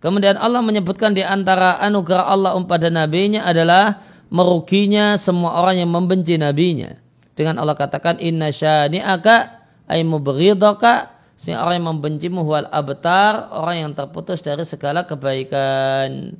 [0.00, 4.00] Kemudian Allah menyebutkan di antara anugerah Allah pada nabinya adalah
[4.32, 6.96] meruginya semua orang yang membenci nabinya.
[7.36, 13.92] Dengan Allah katakan inna syani'aka ay mubghidaka sehingga orang yang membenci muhwal abtar, orang yang
[13.96, 16.36] terputus dari segala kebaikan.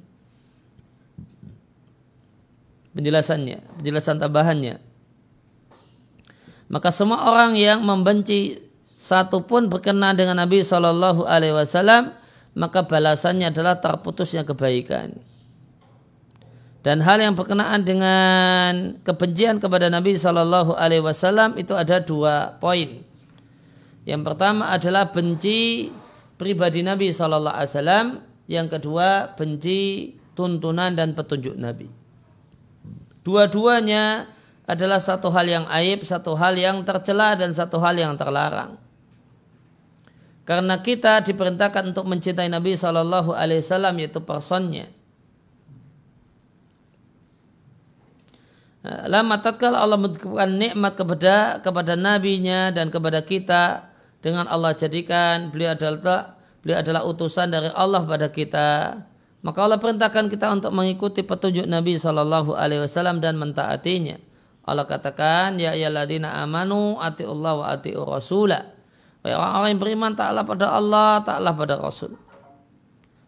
[2.92, 4.89] Penjelasannya, penjelasan tambahannya.
[6.70, 8.62] Maka semua orang yang membenci
[8.94, 12.14] satu pun berkenan dengan Nabi Shallallahu Alaihi Wasallam,
[12.54, 15.18] maka balasannya adalah terputusnya kebaikan.
[16.80, 23.04] Dan hal yang berkenaan dengan kebencian kepada Nabi Shallallahu Alaihi Wasallam itu ada dua poin.
[24.08, 25.92] Yang pertama adalah benci
[26.40, 28.06] pribadi Nabi Shallallahu Alaihi Wasallam.
[28.48, 31.90] Yang kedua benci tuntunan dan petunjuk Nabi.
[33.20, 34.24] Dua-duanya
[34.70, 38.78] adalah satu hal yang aib, satu hal yang tercela dan satu hal yang terlarang.
[40.46, 44.90] Karena kita diperintahkan untuk mencintai Nabi Shallallahu Alaihi Wasallam yaitu personnya.
[48.80, 53.92] Lama tatkala Allah memberikan nikmat kepada kepada nabinya dan kepada kita
[54.24, 58.96] dengan Allah jadikan beliau adalah beliau adalah utusan dari Allah pada kita
[59.40, 64.29] maka Allah perintahkan kita untuk mengikuti petunjuk Nabi Shallallahu Alaihi Wasallam dan mentaatinya.
[64.70, 68.78] Allah katakan ya ayyuhalladzina amanu ati Allah wa ati rasula.
[69.20, 72.16] Orang-orang yang beriman taatlah pada Allah, taatlah pada Rasul.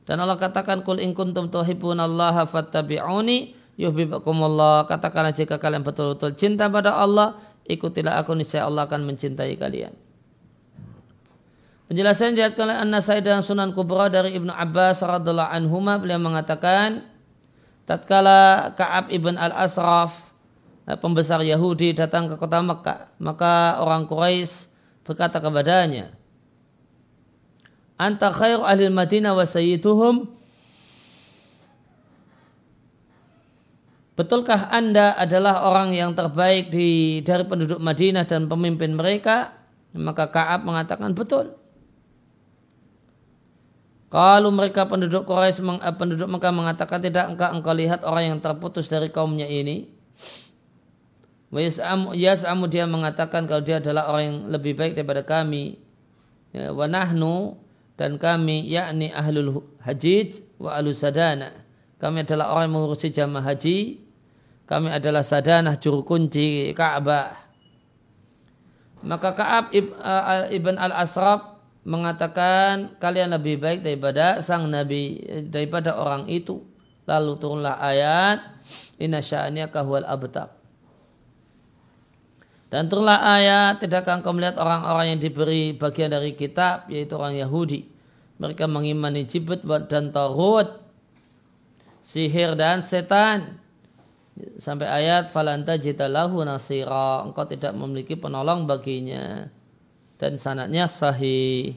[0.09, 4.89] Dan Allah katakan kul in kuntum tuhibbunallaha fattabi'uni yuhibbukumullah.
[4.89, 7.37] Katakanlah jika kalian betul-betul cinta pada Allah,
[7.69, 9.93] ikutilah aku niscaya Allah akan mencintai kalian.
[11.93, 17.05] Penjelasan jihad oleh An-Nasai dan Sunan Kubra dari Ibnu Abbas radhiallahu anhuma beliau mengatakan
[17.85, 20.32] tatkala Ka'ab ibn al-Asraf
[20.87, 24.71] pembesar Yahudi datang ke kota Mekah maka orang Quraisy
[25.07, 26.15] berkata kepadanya
[27.95, 30.43] Anta khair ahli Madinah wa sayyiduhum
[34.13, 39.57] Betulkah Anda adalah orang yang terbaik di dari penduduk Madinah dan pemimpin mereka?
[39.97, 41.57] Maka Ka'ab mengatakan betul.
[44.13, 48.93] Kalau mereka penduduk Quraisy eh, penduduk Mekah mengatakan tidak engkau engkau lihat orang yang terputus
[48.93, 49.89] dari kaumnya ini.
[51.53, 55.77] Yas'amu dia mengatakan kalau dia adalah orang yang lebih baik daripada kami.
[56.53, 57.61] Ya, wa nahnu
[58.01, 61.53] dan kami yakni ahlul hajij wa ahlus sadana.
[62.01, 64.03] Kami adalah orang yang mengurusi jamaah haji
[64.73, 67.35] kami adalah sadanah juru kunci Ka'bah.
[69.05, 69.85] Maka Ka'ab eh,
[70.57, 75.21] ibn al-Asrab mengatakan kalian lebih baik daripada sang nabi
[75.53, 76.65] daripada orang itu.
[77.05, 78.41] Lalu turunlah ayat
[78.97, 80.62] inna sya'niyaka huwal abtar.
[82.73, 87.85] Dan turunlah ayat tidakkah engkau melihat orang-orang yang diberi bagian dari kitab yaitu orang Yahudi.
[88.41, 89.61] Mereka mengimani jibut
[89.93, 90.81] dan tarut
[92.01, 93.61] sihir dan setan.
[94.57, 97.29] Sampai ayat falanta jitalahu nasira.
[97.29, 99.53] Engkau tidak memiliki penolong baginya.
[100.17, 101.77] Dan sanatnya sahih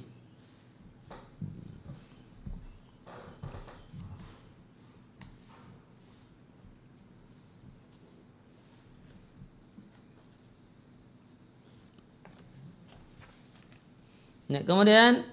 [14.46, 15.26] Nah, kemudian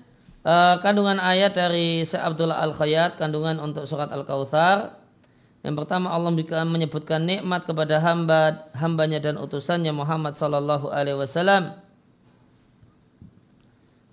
[0.45, 5.03] uh, kandungan ayat dari Syekh Abdullah Al-Khayyat, kandungan untuk surat Al-Kautsar
[5.63, 6.35] yang pertama Allah
[6.67, 11.79] menyebutkan nikmat kepada hamba hambanya dan utusannya Muhammad Sallallahu Alaihi Wasallam.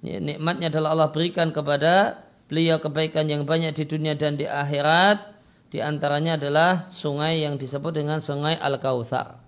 [0.06, 5.42] Nikmatnya adalah Allah berikan kepada beliau kebaikan yang banyak di dunia dan di akhirat.
[5.74, 9.42] Di antaranya adalah sungai yang disebut dengan sungai Al Kautsar.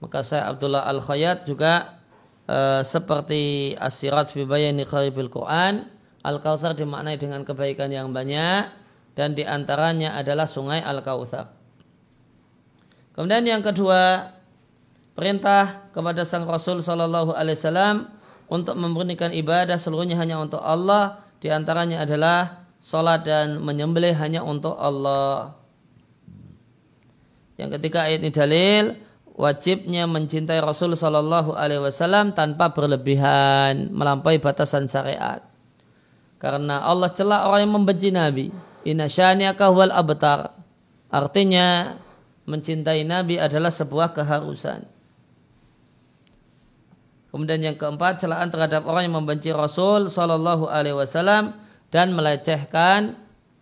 [0.00, 1.99] Maka saya Abdullah Al Khayyat juga
[2.50, 5.86] uh, seperti Asirat fi bayani kharibil Quran.
[6.20, 8.80] Al Kautsar dimaknai dengan kebaikan yang banyak
[9.14, 11.50] dan di antaranya adalah sungai Al-Kautsar.
[13.12, 14.32] Kemudian yang kedua,
[15.12, 17.96] perintah kepada sang Rasul Shallallahu Alaihi Wasallam
[18.48, 21.20] untuk memberikan ibadah seluruhnya hanya untuk Allah.
[21.40, 25.56] Di antaranya adalah sholat dan menyembelih hanya untuk Allah.
[27.60, 28.84] Yang ketiga ayat ini dalil
[29.40, 35.40] wajibnya mencintai Rasul Shallallahu Alaihi Wasallam tanpa berlebihan melampaui batasan syariat.
[36.36, 38.52] Karena Allah celah orang yang membenci Nabi.
[38.84, 39.08] Inna
[39.72, 40.52] wal abtar.
[41.12, 41.96] Artinya
[42.48, 44.84] mencintai Nabi adalah sebuah keharusan.
[47.30, 51.54] Kemudian yang keempat celaan terhadap orang yang membenci Rasul Sallallahu Alaihi Wasallam
[51.92, 53.14] dan melecehkan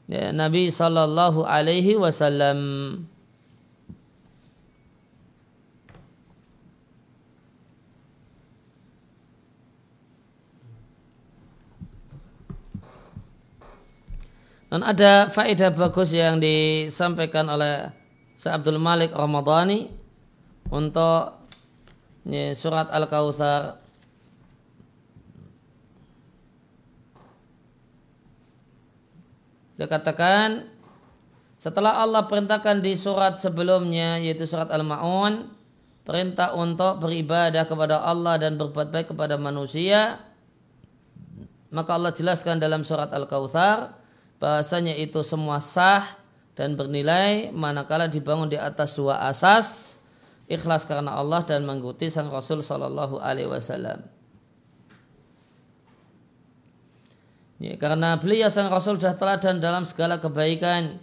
[0.09, 2.59] ya, Nabi Sallallahu Alaihi Wasallam.
[14.69, 17.89] Dan ada faedah bagus yang disampaikan oleh
[18.37, 19.89] Syekh Abdul Malik Ramadhani
[20.69, 21.41] untuk
[22.53, 23.81] surat Al-Kautsar.
[29.81, 30.69] Dia katakan
[31.59, 35.51] setelah Allah perintahkan di surat sebelumnya yaitu surat Al-Maun
[36.07, 40.23] perintah untuk beribadah kepada Allah dan berbuat baik kepada manusia
[41.75, 43.98] maka Allah jelaskan dalam surat Al-Kautsar
[44.39, 46.07] bahasanya itu semua sah
[46.59, 49.99] dan bernilai manakala dibangun di atas dua asas
[50.49, 54.01] ikhlas karena Allah dan mengikuti sang Rasul Shallallahu Alaihi Wasallam.
[57.59, 60.97] Ya, karena beliau sang Rasul sudah teladan dalam segala kebaikan.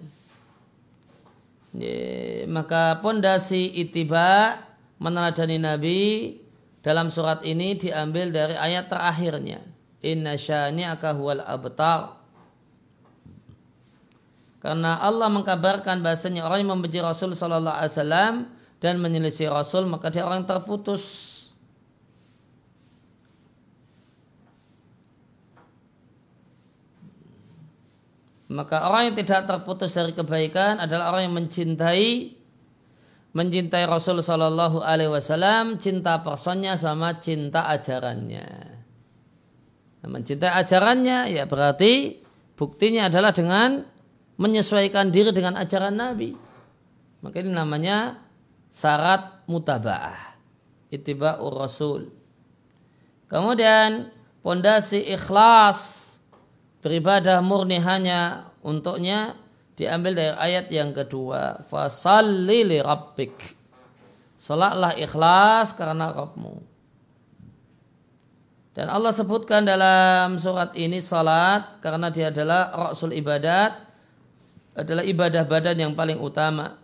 [1.76, 4.60] Ya, maka pondasi itiba
[4.98, 6.02] meneladani Nabi
[6.80, 9.62] dalam surat ini diambil dari ayat terakhirnya.
[10.02, 12.25] Inna syani'aka huwal abtar.
[14.66, 18.34] Karena Allah mengkabarkan bahasanya orang yang membenci Rasul Sallallahu Alaihi Wasallam
[18.82, 21.06] dan menyelisih Rasul maka dia orang terputus.
[28.50, 32.34] Maka orang yang tidak terputus dari kebaikan adalah orang yang mencintai
[33.38, 38.50] mencintai Rasul Sallallahu Alaihi Wasallam, cinta personnya sama cinta ajarannya.
[40.02, 42.18] Nah, mencintai ajarannya ya berarti
[42.58, 43.94] buktinya adalah dengan
[44.36, 46.36] menyesuaikan diri dengan ajaran Nabi.
[47.24, 48.20] Maka ini namanya
[48.70, 50.36] syarat mutabaah.
[50.92, 52.12] Ittiba'ur Rasul.
[53.26, 54.14] Kemudian
[54.46, 56.06] pondasi ikhlas
[56.86, 59.34] beribadah murni hanya untuknya
[59.74, 63.34] diambil dari ayat yang kedua fasalli li rabbik
[64.38, 66.56] salatlah ikhlas karena Rabbmu
[68.78, 73.76] dan Allah sebutkan dalam surat ini salat karena dia adalah rasul ibadat
[74.76, 76.76] adalah ibadah badan yang paling utama.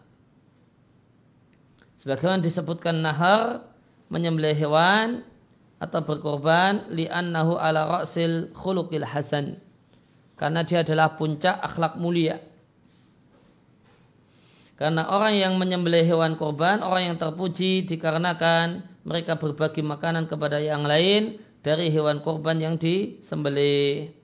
[2.00, 3.68] Sebagaimana disebutkan nahar
[4.10, 5.22] menyembelih hewan
[5.78, 9.60] atau berkorban li'annahu ala ra'sil khuluqil hasan.
[10.40, 12.42] Karena dia adalah puncak akhlak mulia.
[14.82, 20.90] Karena orang yang menyembelih hewan korban, orang yang terpuji dikarenakan mereka berbagi makanan kepada yang
[20.90, 24.21] lain dari hewan korban yang disembelih.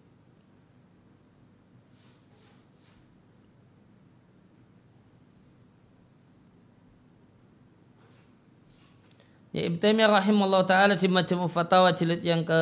[9.58, 12.62] Ya Ibn Taimiyah rahimahullah ta'ala di Majmu Fatawa jilid yang ke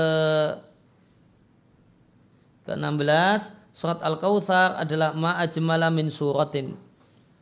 [2.64, 6.72] ke-16 surat Al-Kautsar adalah ma'ajmala min suratin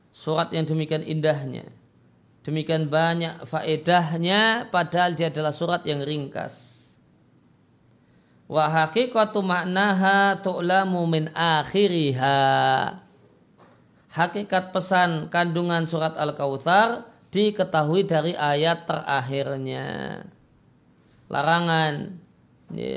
[0.10, 1.70] surat yang demikian indahnya.
[2.42, 6.90] Demikian banyak faedahnya padahal dia adalah surat yang ringkas.
[8.50, 12.42] Wa haqiqatu maknaha tu'lamu min akhiriha.
[14.18, 20.22] Hakikat pesan kandungan surat Al-Kautsar diketahui dari ayat terakhirnya.
[21.34, 22.22] Larangan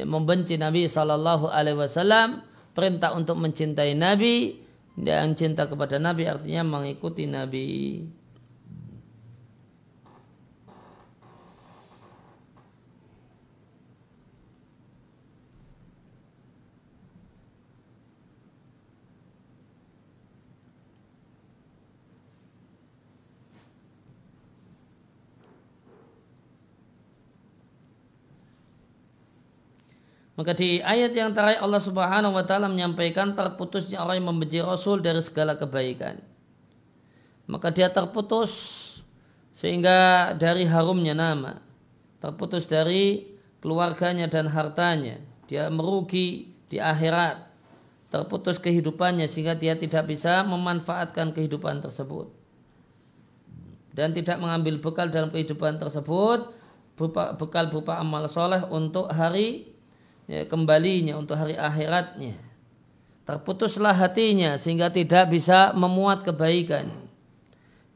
[0.04, 2.44] membenci Nabi Shallallahu Alaihi Wasallam,
[2.76, 4.60] perintah untuk mencintai Nabi,
[4.96, 8.04] dan cinta kepada Nabi artinya mengikuti Nabi.
[30.36, 35.00] Maka di ayat yang terakhir Allah Subhanahu wa taala menyampaikan terputusnya orang yang membenci Rasul
[35.00, 36.20] dari segala kebaikan.
[37.48, 38.52] Maka dia terputus
[39.56, 41.64] sehingga dari harumnya nama,
[42.20, 43.32] terputus dari
[43.64, 47.46] keluarganya dan hartanya, dia merugi di akhirat,
[48.12, 52.28] terputus kehidupannya sehingga dia tidak bisa memanfaatkan kehidupan tersebut
[53.96, 56.52] dan tidak mengambil bekal dalam kehidupan tersebut
[57.40, 59.75] bekal berupa amal soleh untuk hari
[60.30, 62.38] ya, kembalinya untuk hari akhiratnya.
[63.26, 66.86] Terputuslah hatinya sehingga tidak bisa memuat kebaikan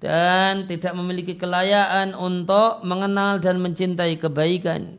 [0.02, 4.98] dan tidak memiliki kelayaan untuk mengenal dan mencintai kebaikan.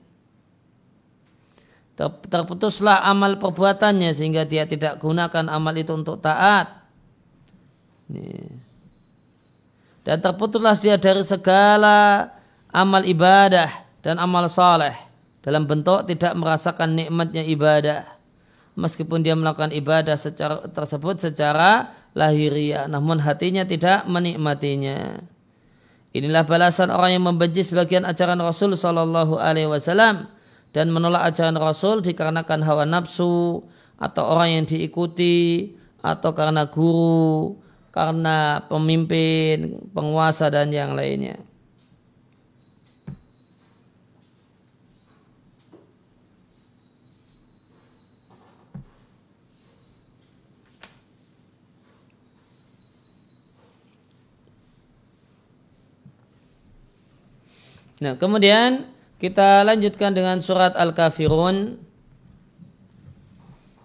[2.31, 6.79] Terputuslah amal perbuatannya sehingga dia tidak gunakan amal itu untuk taat.
[10.01, 12.31] Dan terputuslah dia dari segala
[12.71, 13.69] amal ibadah
[13.99, 15.10] dan amal saleh
[15.41, 18.05] dalam bentuk tidak merasakan nikmatnya ibadah.
[18.77, 25.19] Meskipun dia melakukan ibadah secara tersebut secara lahiriah namun hatinya tidak menikmatinya.
[26.11, 30.27] Inilah balasan orang yang membenci sebagian ajaran Rasul Shallallahu Alaihi Wasallam
[30.75, 33.63] dan menolak ajaran Rasul dikarenakan hawa nafsu
[33.95, 35.71] atau orang yang diikuti
[36.03, 37.59] atau karena guru
[37.91, 41.39] karena pemimpin penguasa dan yang lainnya
[58.01, 58.89] Nah, kemudian
[59.21, 61.77] kita lanjutkan dengan surat Al-Kafirun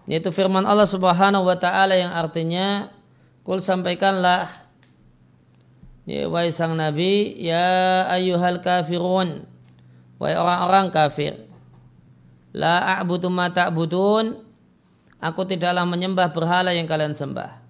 [0.08, 2.94] yaitu firman Allah Subhanahu wa taala yang artinya
[3.42, 4.48] kul sampaikanlah
[6.06, 9.50] ya wahai sang nabi ya ayyuhal kafirun
[10.22, 11.34] wahai orang-orang kafir
[12.54, 14.46] la a'budu ma ta'budun
[15.20, 17.66] aku tidaklah menyembah berhala yang kalian sembah.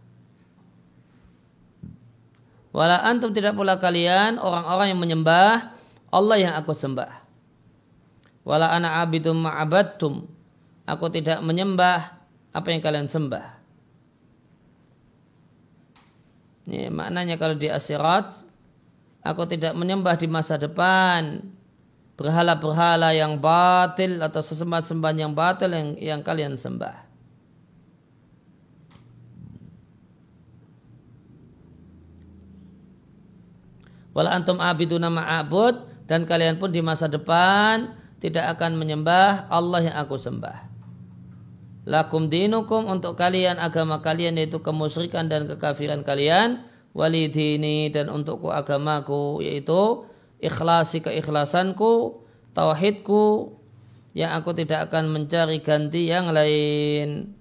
[2.76, 5.75] Wala antum tidak pula kalian orang-orang yang menyembah
[6.10, 7.26] Allah yang aku sembah.
[8.46, 10.26] Wala ana abidum ma'abadtum.
[10.86, 12.14] Aku tidak menyembah
[12.54, 13.58] apa yang kalian sembah.
[16.66, 18.42] Ini maknanya kalau di akhirat
[19.22, 21.42] aku tidak menyembah di masa depan
[22.16, 27.06] berhala-berhala yang batil atau sesembahan-sembahan yang batil yang, yang kalian sembah.
[34.16, 39.96] Wala antum abiduna ma'abud dan kalian pun di masa depan tidak akan menyembah Allah yang
[39.98, 40.66] aku sembah.
[41.86, 49.38] Lakum dinukum untuk kalian agama kalian yaitu kemusyrikan dan kekafiran kalian walidini dan untukku agamaku
[49.44, 50.02] yaitu
[50.42, 52.26] ikhlasi keikhlasanku
[52.56, 53.54] tauhidku
[54.16, 57.35] yang aku tidak akan mencari ganti yang lain.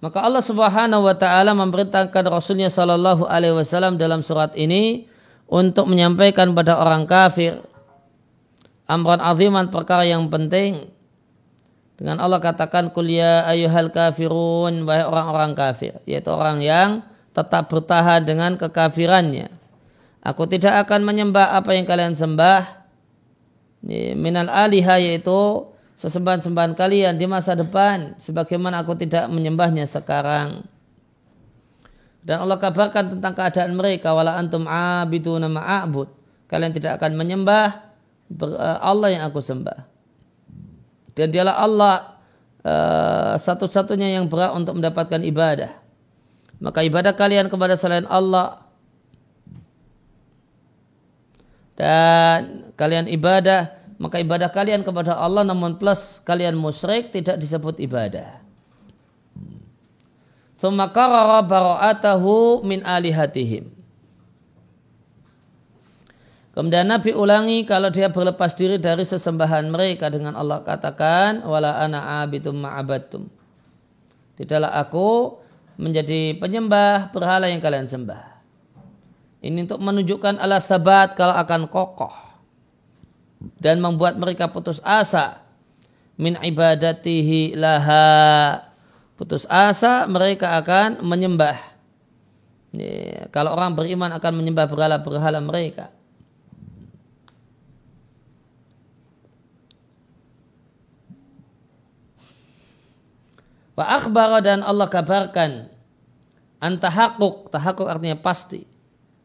[0.00, 5.04] Maka Allah Subhanahu wa taala memerintahkan Rasulnya sallallahu alaihi wasallam dalam surat ini
[5.44, 7.60] untuk menyampaikan pada orang kafir
[8.88, 10.88] amran aziman perkara yang penting
[12.00, 17.04] dengan Allah katakan kuliah ya ayuhal kafirun wahai orang-orang kafir yaitu orang yang
[17.36, 19.52] tetap bertahan dengan kekafirannya.
[20.24, 22.64] Aku tidak akan menyembah apa yang kalian sembah
[24.16, 25.69] minal aliha yaitu
[26.00, 30.64] sesembahan-sembahan kalian di masa depan sebagaimana aku tidak menyembahnya sekarang.
[32.24, 36.08] Dan Allah kabarkan tentang keadaan mereka wala antum abiduna ma'abud.
[36.48, 37.68] Kalian tidak akan menyembah
[38.32, 39.84] eh, Allah yang aku sembah.
[41.12, 41.96] Dan dialah Allah
[42.64, 45.74] uh, satu-satunya yang berhak untuk mendapatkan ibadah.
[46.62, 48.64] Maka ibadah kalian kepada selain Allah
[51.76, 58.40] dan kalian ibadah maka ibadah kalian kepada Allah namun plus kalian musyrik tidak disebut ibadah.
[60.56, 63.68] Thumma qarara bara'atahu min alihatihim.
[66.56, 72.24] Kemudian Nabi ulangi kalau dia berlepas diri dari sesembahan mereka dengan Allah katakan wala ana
[72.24, 73.28] abitum ma'abattum.
[74.40, 75.36] Tidaklah aku
[75.76, 78.40] menjadi penyembah berhala yang kalian sembah.
[79.44, 82.29] Ini untuk menunjukkan ala sabat kalau akan kokoh
[83.60, 85.40] dan membuat mereka putus asa.
[86.20, 88.68] Min ibadatihi laha.
[89.16, 91.56] Putus asa mereka akan menyembah.
[92.70, 95.90] Ya, kalau orang beriman akan menyembah berhala-berhala mereka.
[103.74, 105.72] Wa akhbara dan Allah kabarkan
[106.60, 108.68] antahakuk tahakuk artinya pasti.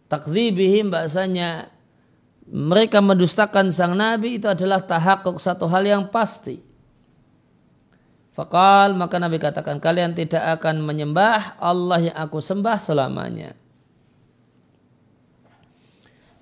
[0.07, 1.74] Takdzibihim bahasanya
[2.45, 6.61] mereka mendustakan sang Nabi itu adalah tahakuk satu hal yang pasti.
[8.35, 13.55] Fakal maka Nabi katakan kalian tidak akan menyembah Allah yang aku sembah selamanya.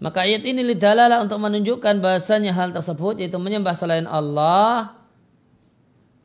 [0.04, 5.00] Maka ayat ini lidalalah untuk menunjukkan bahasanya hal tersebut yaitu menyembah selain Allah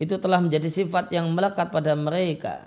[0.02, 2.66] itu telah menjadi sifat yang melekat pada mereka.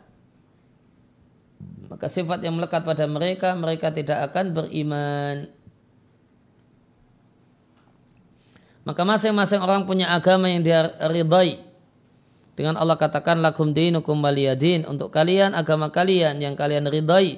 [1.91, 5.51] Maka sifat yang melekat pada mereka mereka tidak akan beriman.
[8.81, 11.61] Maka masing-masing orang punya agama yang dia ridai.
[12.57, 14.89] Dengan Allah katakan lakum dinukum waliyadin.
[14.89, 17.37] Untuk kalian agama kalian yang kalian ridai.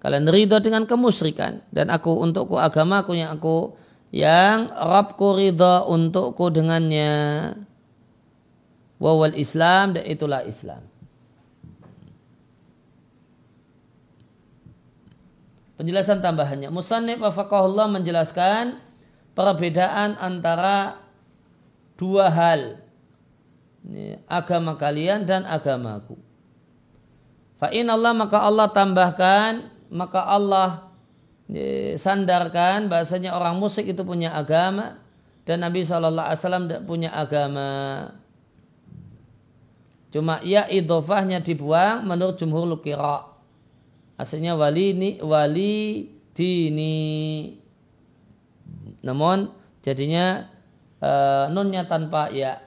[0.00, 1.60] Kalian ridha dengan kemusyrikan.
[1.68, 3.76] Dan aku untukku agamaku yang aku
[4.08, 7.52] yang Rabbku ridha untukku dengannya.
[8.96, 10.82] Wawal Islam dan itulah Islam.
[15.78, 16.74] Penjelasan tambahannya.
[16.74, 18.82] Musannif wafakahullah menjelaskan
[19.38, 20.98] perbedaan antara
[21.94, 22.82] dua hal
[23.86, 26.18] ini, agama kalian dan agamaku.
[27.62, 30.90] Fa'in Allah maka Allah tambahkan maka Allah
[31.46, 34.98] ini, sandarkan bahasanya orang musyrik itu punya agama
[35.46, 38.10] dan Nabi saw tidak punya agama.
[40.10, 43.28] Cuma ya idofahnya dibuang menurut jumhur lukira.
[44.18, 46.98] Aslinya wali ini wali dini.
[49.02, 50.46] Namun jadinya
[51.02, 52.58] uh, nunnya tanpa ya.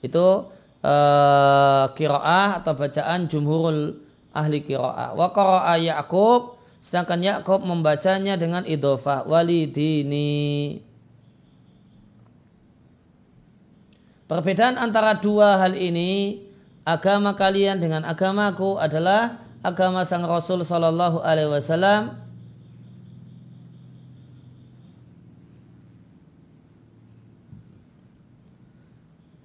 [0.00, 0.48] Itu
[0.80, 4.00] uh, kiroah atau bacaan jumhurul
[4.32, 5.12] ahli kiroah.
[5.16, 10.80] Wa qara'a Ya'qub sedangkan Ya'qub membacanya dengan idhofah walidini.
[14.30, 16.38] Perbedaan antara dua hal ini
[16.86, 22.14] agama kalian dengan agamaku adalah agama sang Rasul Shallallahu Alaihi Wasallam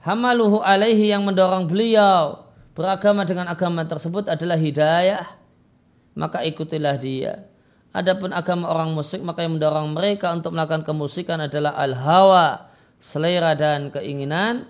[0.05, 2.45] hamaluhu alaihi yang mendorong beliau
[2.77, 5.25] beragama dengan agama tersebut adalah hidayah,
[6.13, 7.49] maka ikutilah dia.
[7.95, 12.69] Adapun agama orang musyrik maka yang mendorong mereka untuk melakukan kemusikan adalah al-hawa,
[13.01, 14.69] selera dan keinginan.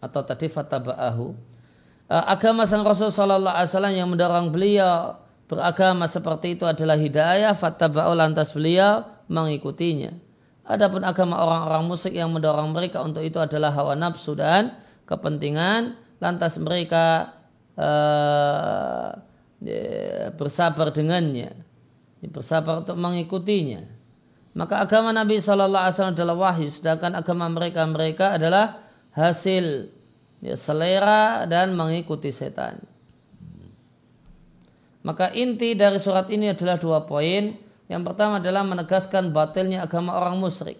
[0.00, 1.36] Atau tadi fataba'ahu.
[2.08, 5.19] Eh, agama sang Rasul Sallallahu Alaihi Wasallam yang mendorong beliau
[5.50, 10.14] beragama seperti itu adalah hidayah, fataba'u lantas beliau mengikutinya.
[10.62, 14.78] Adapun agama orang-orang musyrik yang mendorong mereka untuk itu adalah hawa nafsu dan
[15.10, 17.34] kepentingan, lantas mereka
[17.74, 19.18] uh,
[20.38, 21.50] bersabar dengannya,
[22.30, 23.82] bersabar untuk mengikutinya.
[24.54, 29.90] Maka agama Nabi Shallallahu Alaihi Wasallam adalah wahyu, sedangkan agama mereka mereka adalah hasil
[30.38, 32.89] ya, selera dan mengikuti setan.
[35.00, 37.56] Maka inti dari surat ini adalah dua poin.
[37.90, 40.78] Yang pertama adalah menegaskan batilnya agama orang musyrik.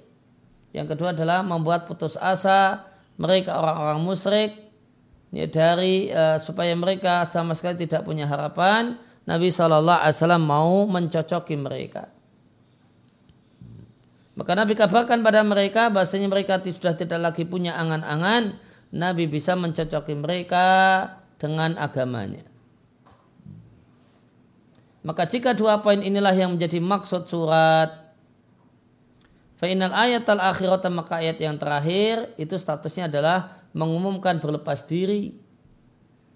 [0.70, 2.86] Yang kedua adalah membuat putus asa
[3.18, 4.50] mereka orang-orang musyrik
[5.34, 8.96] ya, dari uh, supaya mereka sama sekali tidak punya harapan.
[9.26, 9.68] Nabi saw
[10.38, 12.10] mau mencocoki mereka.
[14.38, 18.56] Maka Nabi kabarkan pada mereka bahasanya mereka sudah tidak lagi punya angan-angan.
[18.90, 20.66] Nabi bisa mencocoki mereka
[21.38, 22.49] dengan agamanya.
[25.00, 28.10] Maka jika dua poin inilah yang menjadi maksud surat
[29.60, 35.36] Final ayat al akhirat maka ayat yang terakhir itu statusnya adalah mengumumkan berlepas diri.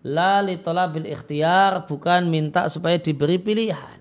[0.05, 3.97] La bil ikhtiar bukan minta supaya diberi pilihan.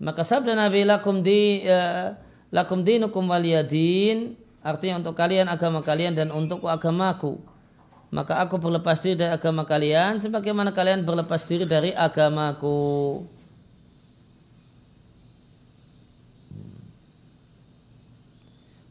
[0.00, 2.16] Maka sabda Nabi lakum di uh,
[2.48, 4.32] lakum dinukum waliyadin
[4.64, 7.36] artinya untuk kalian agama kalian dan untukku agamaku
[8.12, 13.24] maka aku berlepas diri dari agama kalian sebagaimana kalian berlepas diri dari agamaku.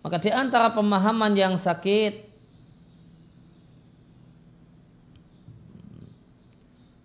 [0.02, 2.26] Maka di antara pemahaman yang sakit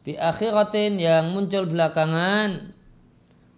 [0.08, 2.72] di akhiratin yang muncul belakangan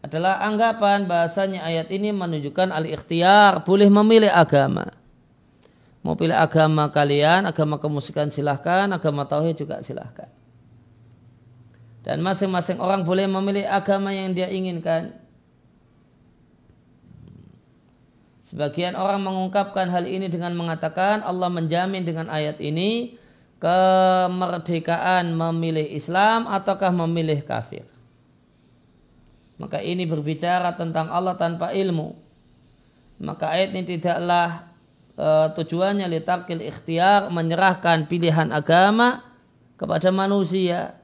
[0.02, 4.97] adalah anggapan bahasanya ayat ini menunjukkan al-ikhtiar boleh memilih agama.
[6.06, 10.30] Mau pilih agama kalian, agama kemusikan silahkan, agama tauhid juga silahkan.
[12.06, 15.12] Dan masing-masing orang boleh memilih agama yang dia inginkan.
[18.48, 23.20] Sebagian orang mengungkapkan hal ini dengan mengatakan Allah menjamin dengan ayat ini
[23.60, 27.84] kemerdekaan memilih Islam ataukah memilih kafir.
[29.58, 32.14] Maka ini berbicara tentang Allah tanpa ilmu.
[33.20, 34.67] Maka ayat ini tidaklah
[35.18, 39.26] uh, tujuannya litakil ikhtiar menyerahkan pilihan agama
[39.74, 40.96] kepada manusia.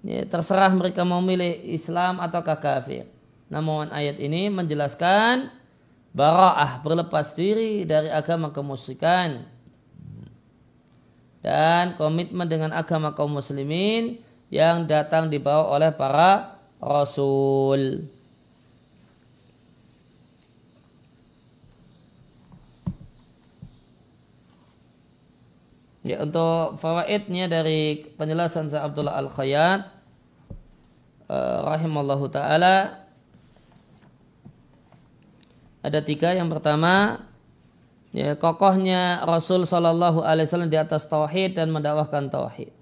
[0.00, 3.04] Ya, terserah mereka mau milih Islam atau kafir.
[3.52, 5.52] Namun ayat ini menjelaskan
[6.14, 9.44] bara'ah berlepas diri dari agama kemusyrikan
[11.40, 14.20] dan komitmen dengan agama kaum muslimin
[14.52, 18.04] yang datang dibawa oleh para rasul.
[26.10, 29.80] Ya, untuk fawaidnya dari penjelasan Sa Abdullah Al-Khayyat
[31.30, 33.06] uh, rahimallahu taala
[35.86, 36.34] ada tiga.
[36.34, 37.22] Yang pertama,
[38.10, 42.74] ya, kokohnya Rasul Shallallahu Alaihi Wasallam di atas tauhid dan mendakwahkan tauhid.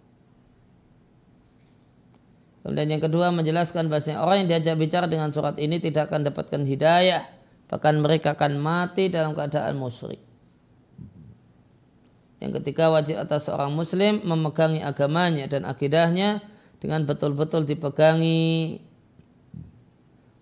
[2.64, 6.64] Kemudian yang kedua menjelaskan bahasa orang yang diajak bicara dengan surat ini tidak akan dapatkan
[6.64, 7.28] hidayah,
[7.68, 10.27] bahkan mereka akan mati dalam keadaan musyrik.
[12.38, 16.38] Yang ketiga wajib atas seorang muslim memegangi agamanya dan akidahnya
[16.78, 18.78] dengan betul-betul dipegangi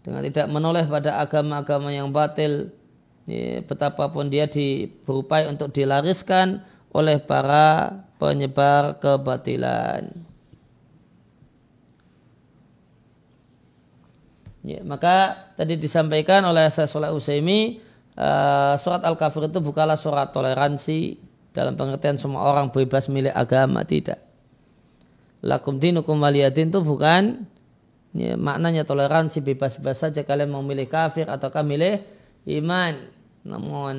[0.04, 2.70] dengan tidak menoleh pada agama-agama yang batil
[3.26, 6.62] ya, betapapun dia di, berupaya untuk dilariskan
[6.94, 10.14] oleh para penyebar kebatilan.
[14.62, 17.78] Ya, maka tadi disampaikan oleh Syekh Saleh Usaimi
[18.18, 21.25] uh, surat Al-Kafir itu bukanlah surat toleransi
[21.56, 24.20] dalam pengertian semua orang bebas milik agama tidak.
[25.40, 27.48] Lakum dinukum waliyadin itu bukan
[28.12, 30.20] ya, maknanya toleransi bebas-bebas saja.
[30.20, 32.04] Kalian mau milih kafir atau milih
[32.60, 33.08] iman?
[33.48, 33.96] Namun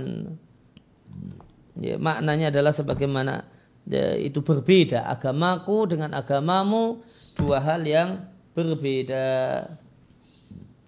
[1.82, 3.50] ya, maknanya adalah sebagaimana
[3.90, 7.02] ya, itu berbeda agamaku dengan agamamu
[7.34, 8.22] dua hal yang
[8.54, 9.66] berbeda.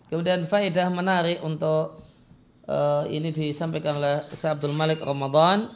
[0.09, 2.05] Kemudian faedah menarik untuk
[2.69, 5.69] uh, ini disampaikan oleh Syekh Abdul Malik Ramadan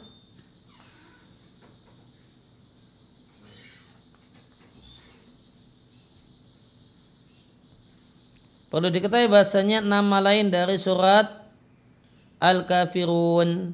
[8.74, 11.30] Perlu diketahui bahasanya nama lain dari surat
[12.42, 13.70] Al-Kafirun.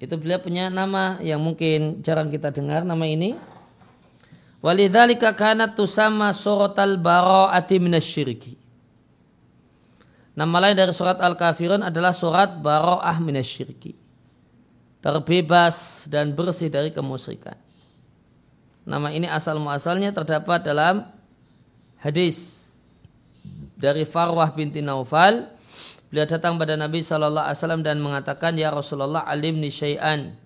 [0.00, 3.36] Itu beliau punya nama yang mungkin jarang kita dengar nama ini.
[4.64, 8.56] Walidzalika kanat tusama suratal bara'ati minasyirki.
[10.32, 14.00] Nama lain dari surat Al-Kafirun adalah surat bara'ah minasyirki.
[15.04, 17.61] Terbebas dan bersih dari kemusyrikan.
[18.82, 21.06] Nama ini asal muasalnya terdapat dalam
[22.02, 22.66] hadis
[23.78, 25.46] dari Farwah binti Naufal.
[26.10, 30.36] Beliau datang pada Nabi Shallallahu Alaihi Wasallam dan mengatakan, Ya Rasulullah, alimni syai'an.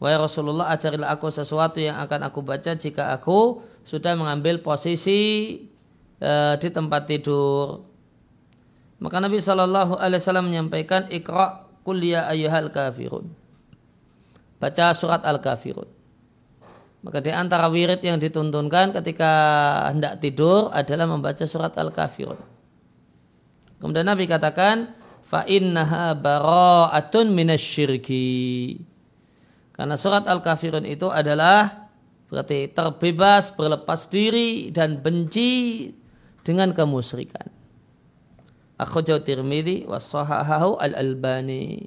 [0.00, 5.60] Wahai Rasulullah, ajarilah aku sesuatu yang akan aku baca jika aku sudah mengambil posisi
[6.24, 7.84] uh, di tempat tidur.
[9.02, 13.28] Maka Nabi Shallallahu Alaihi Wasallam menyampaikan, Iqra kuliah ayuhal kafirun.
[14.56, 16.01] Baca surat al-kafirun.
[17.02, 19.32] Maka di antara wirid yang dituntunkan ketika
[19.90, 22.38] hendak tidur adalah membaca surat Al-Kafirun.
[23.82, 24.94] Kemudian Nabi katakan,
[25.26, 28.78] fa innaha bara'atun minasyirki.
[29.74, 31.90] Karena surat Al-Kafirun itu adalah
[32.30, 35.90] berarti terbebas, berlepas diri dan benci
[36.46, 37.50] dengan kemusyrikan.
[38.78, 41.82] Akhrajahu Tirmidzi wa sahahahu Al-Albani.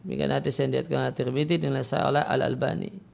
[0.00, 3.07] Demikian hadis yang diatkan Tirmidzi dengan saya oleh Al-Albani.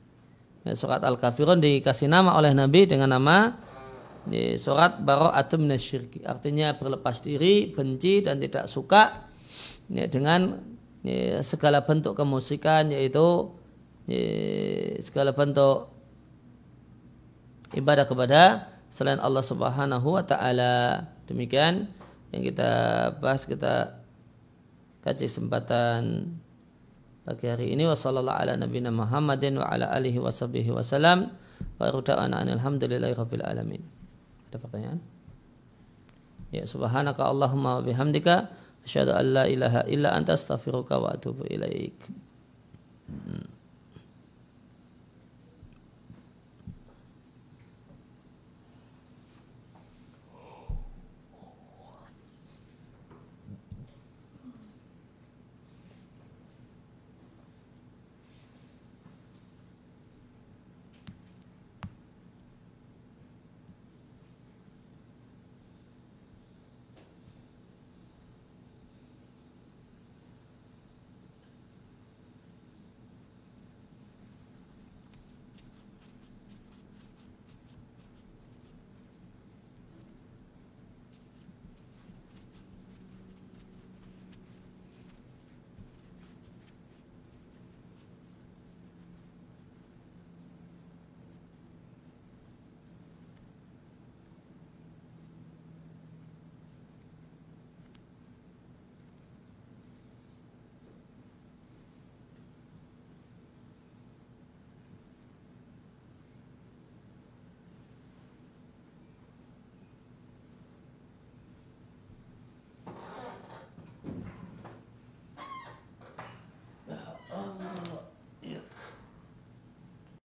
[0.65, 3.53] Ya, surat Al-Kafirun dikasih nama oleh Nabi dengan nama
[4.33, 6.25] ya, surat Bara'atum Nasyirki.
[6.25, 9.29] Artinya berlepas diri, benci dan tidak suka
[9.93, 10.65] ya, dengan
[11.05, 13.53] ya, segala bentuk kemusikan yaitu
[14.09, 14.25] ya,
[15.05, 15.93] segala bentuk
[17.77, 21.05] ibadah kepada selain Allah Subhanahu wa taala.
[21.29, 21.93] Demikian
[22.33, 22.73] yang kita
[23.21, 24.01] bahas kita
[25.05, 26.33] kaji kesempatan
[27.25, 31.33] pagi hari ini wasallallahu ala nabiyina Muhammadin wa ala alihi wa sahbihi wasallam
[31.81, 33.81] wa ruda'ana alhamdulillahi rabbil alamin.
[34.53, 35.01] Ada pertanyaan?
[36.53, 38.53] Ya subhanaka Allahumma wa bihamdika
[38.85, 41.97] asyhadu an la ilaha illa anta astaghfiruka wa atubu ilaik.
[43.09, 43.54] Hmm.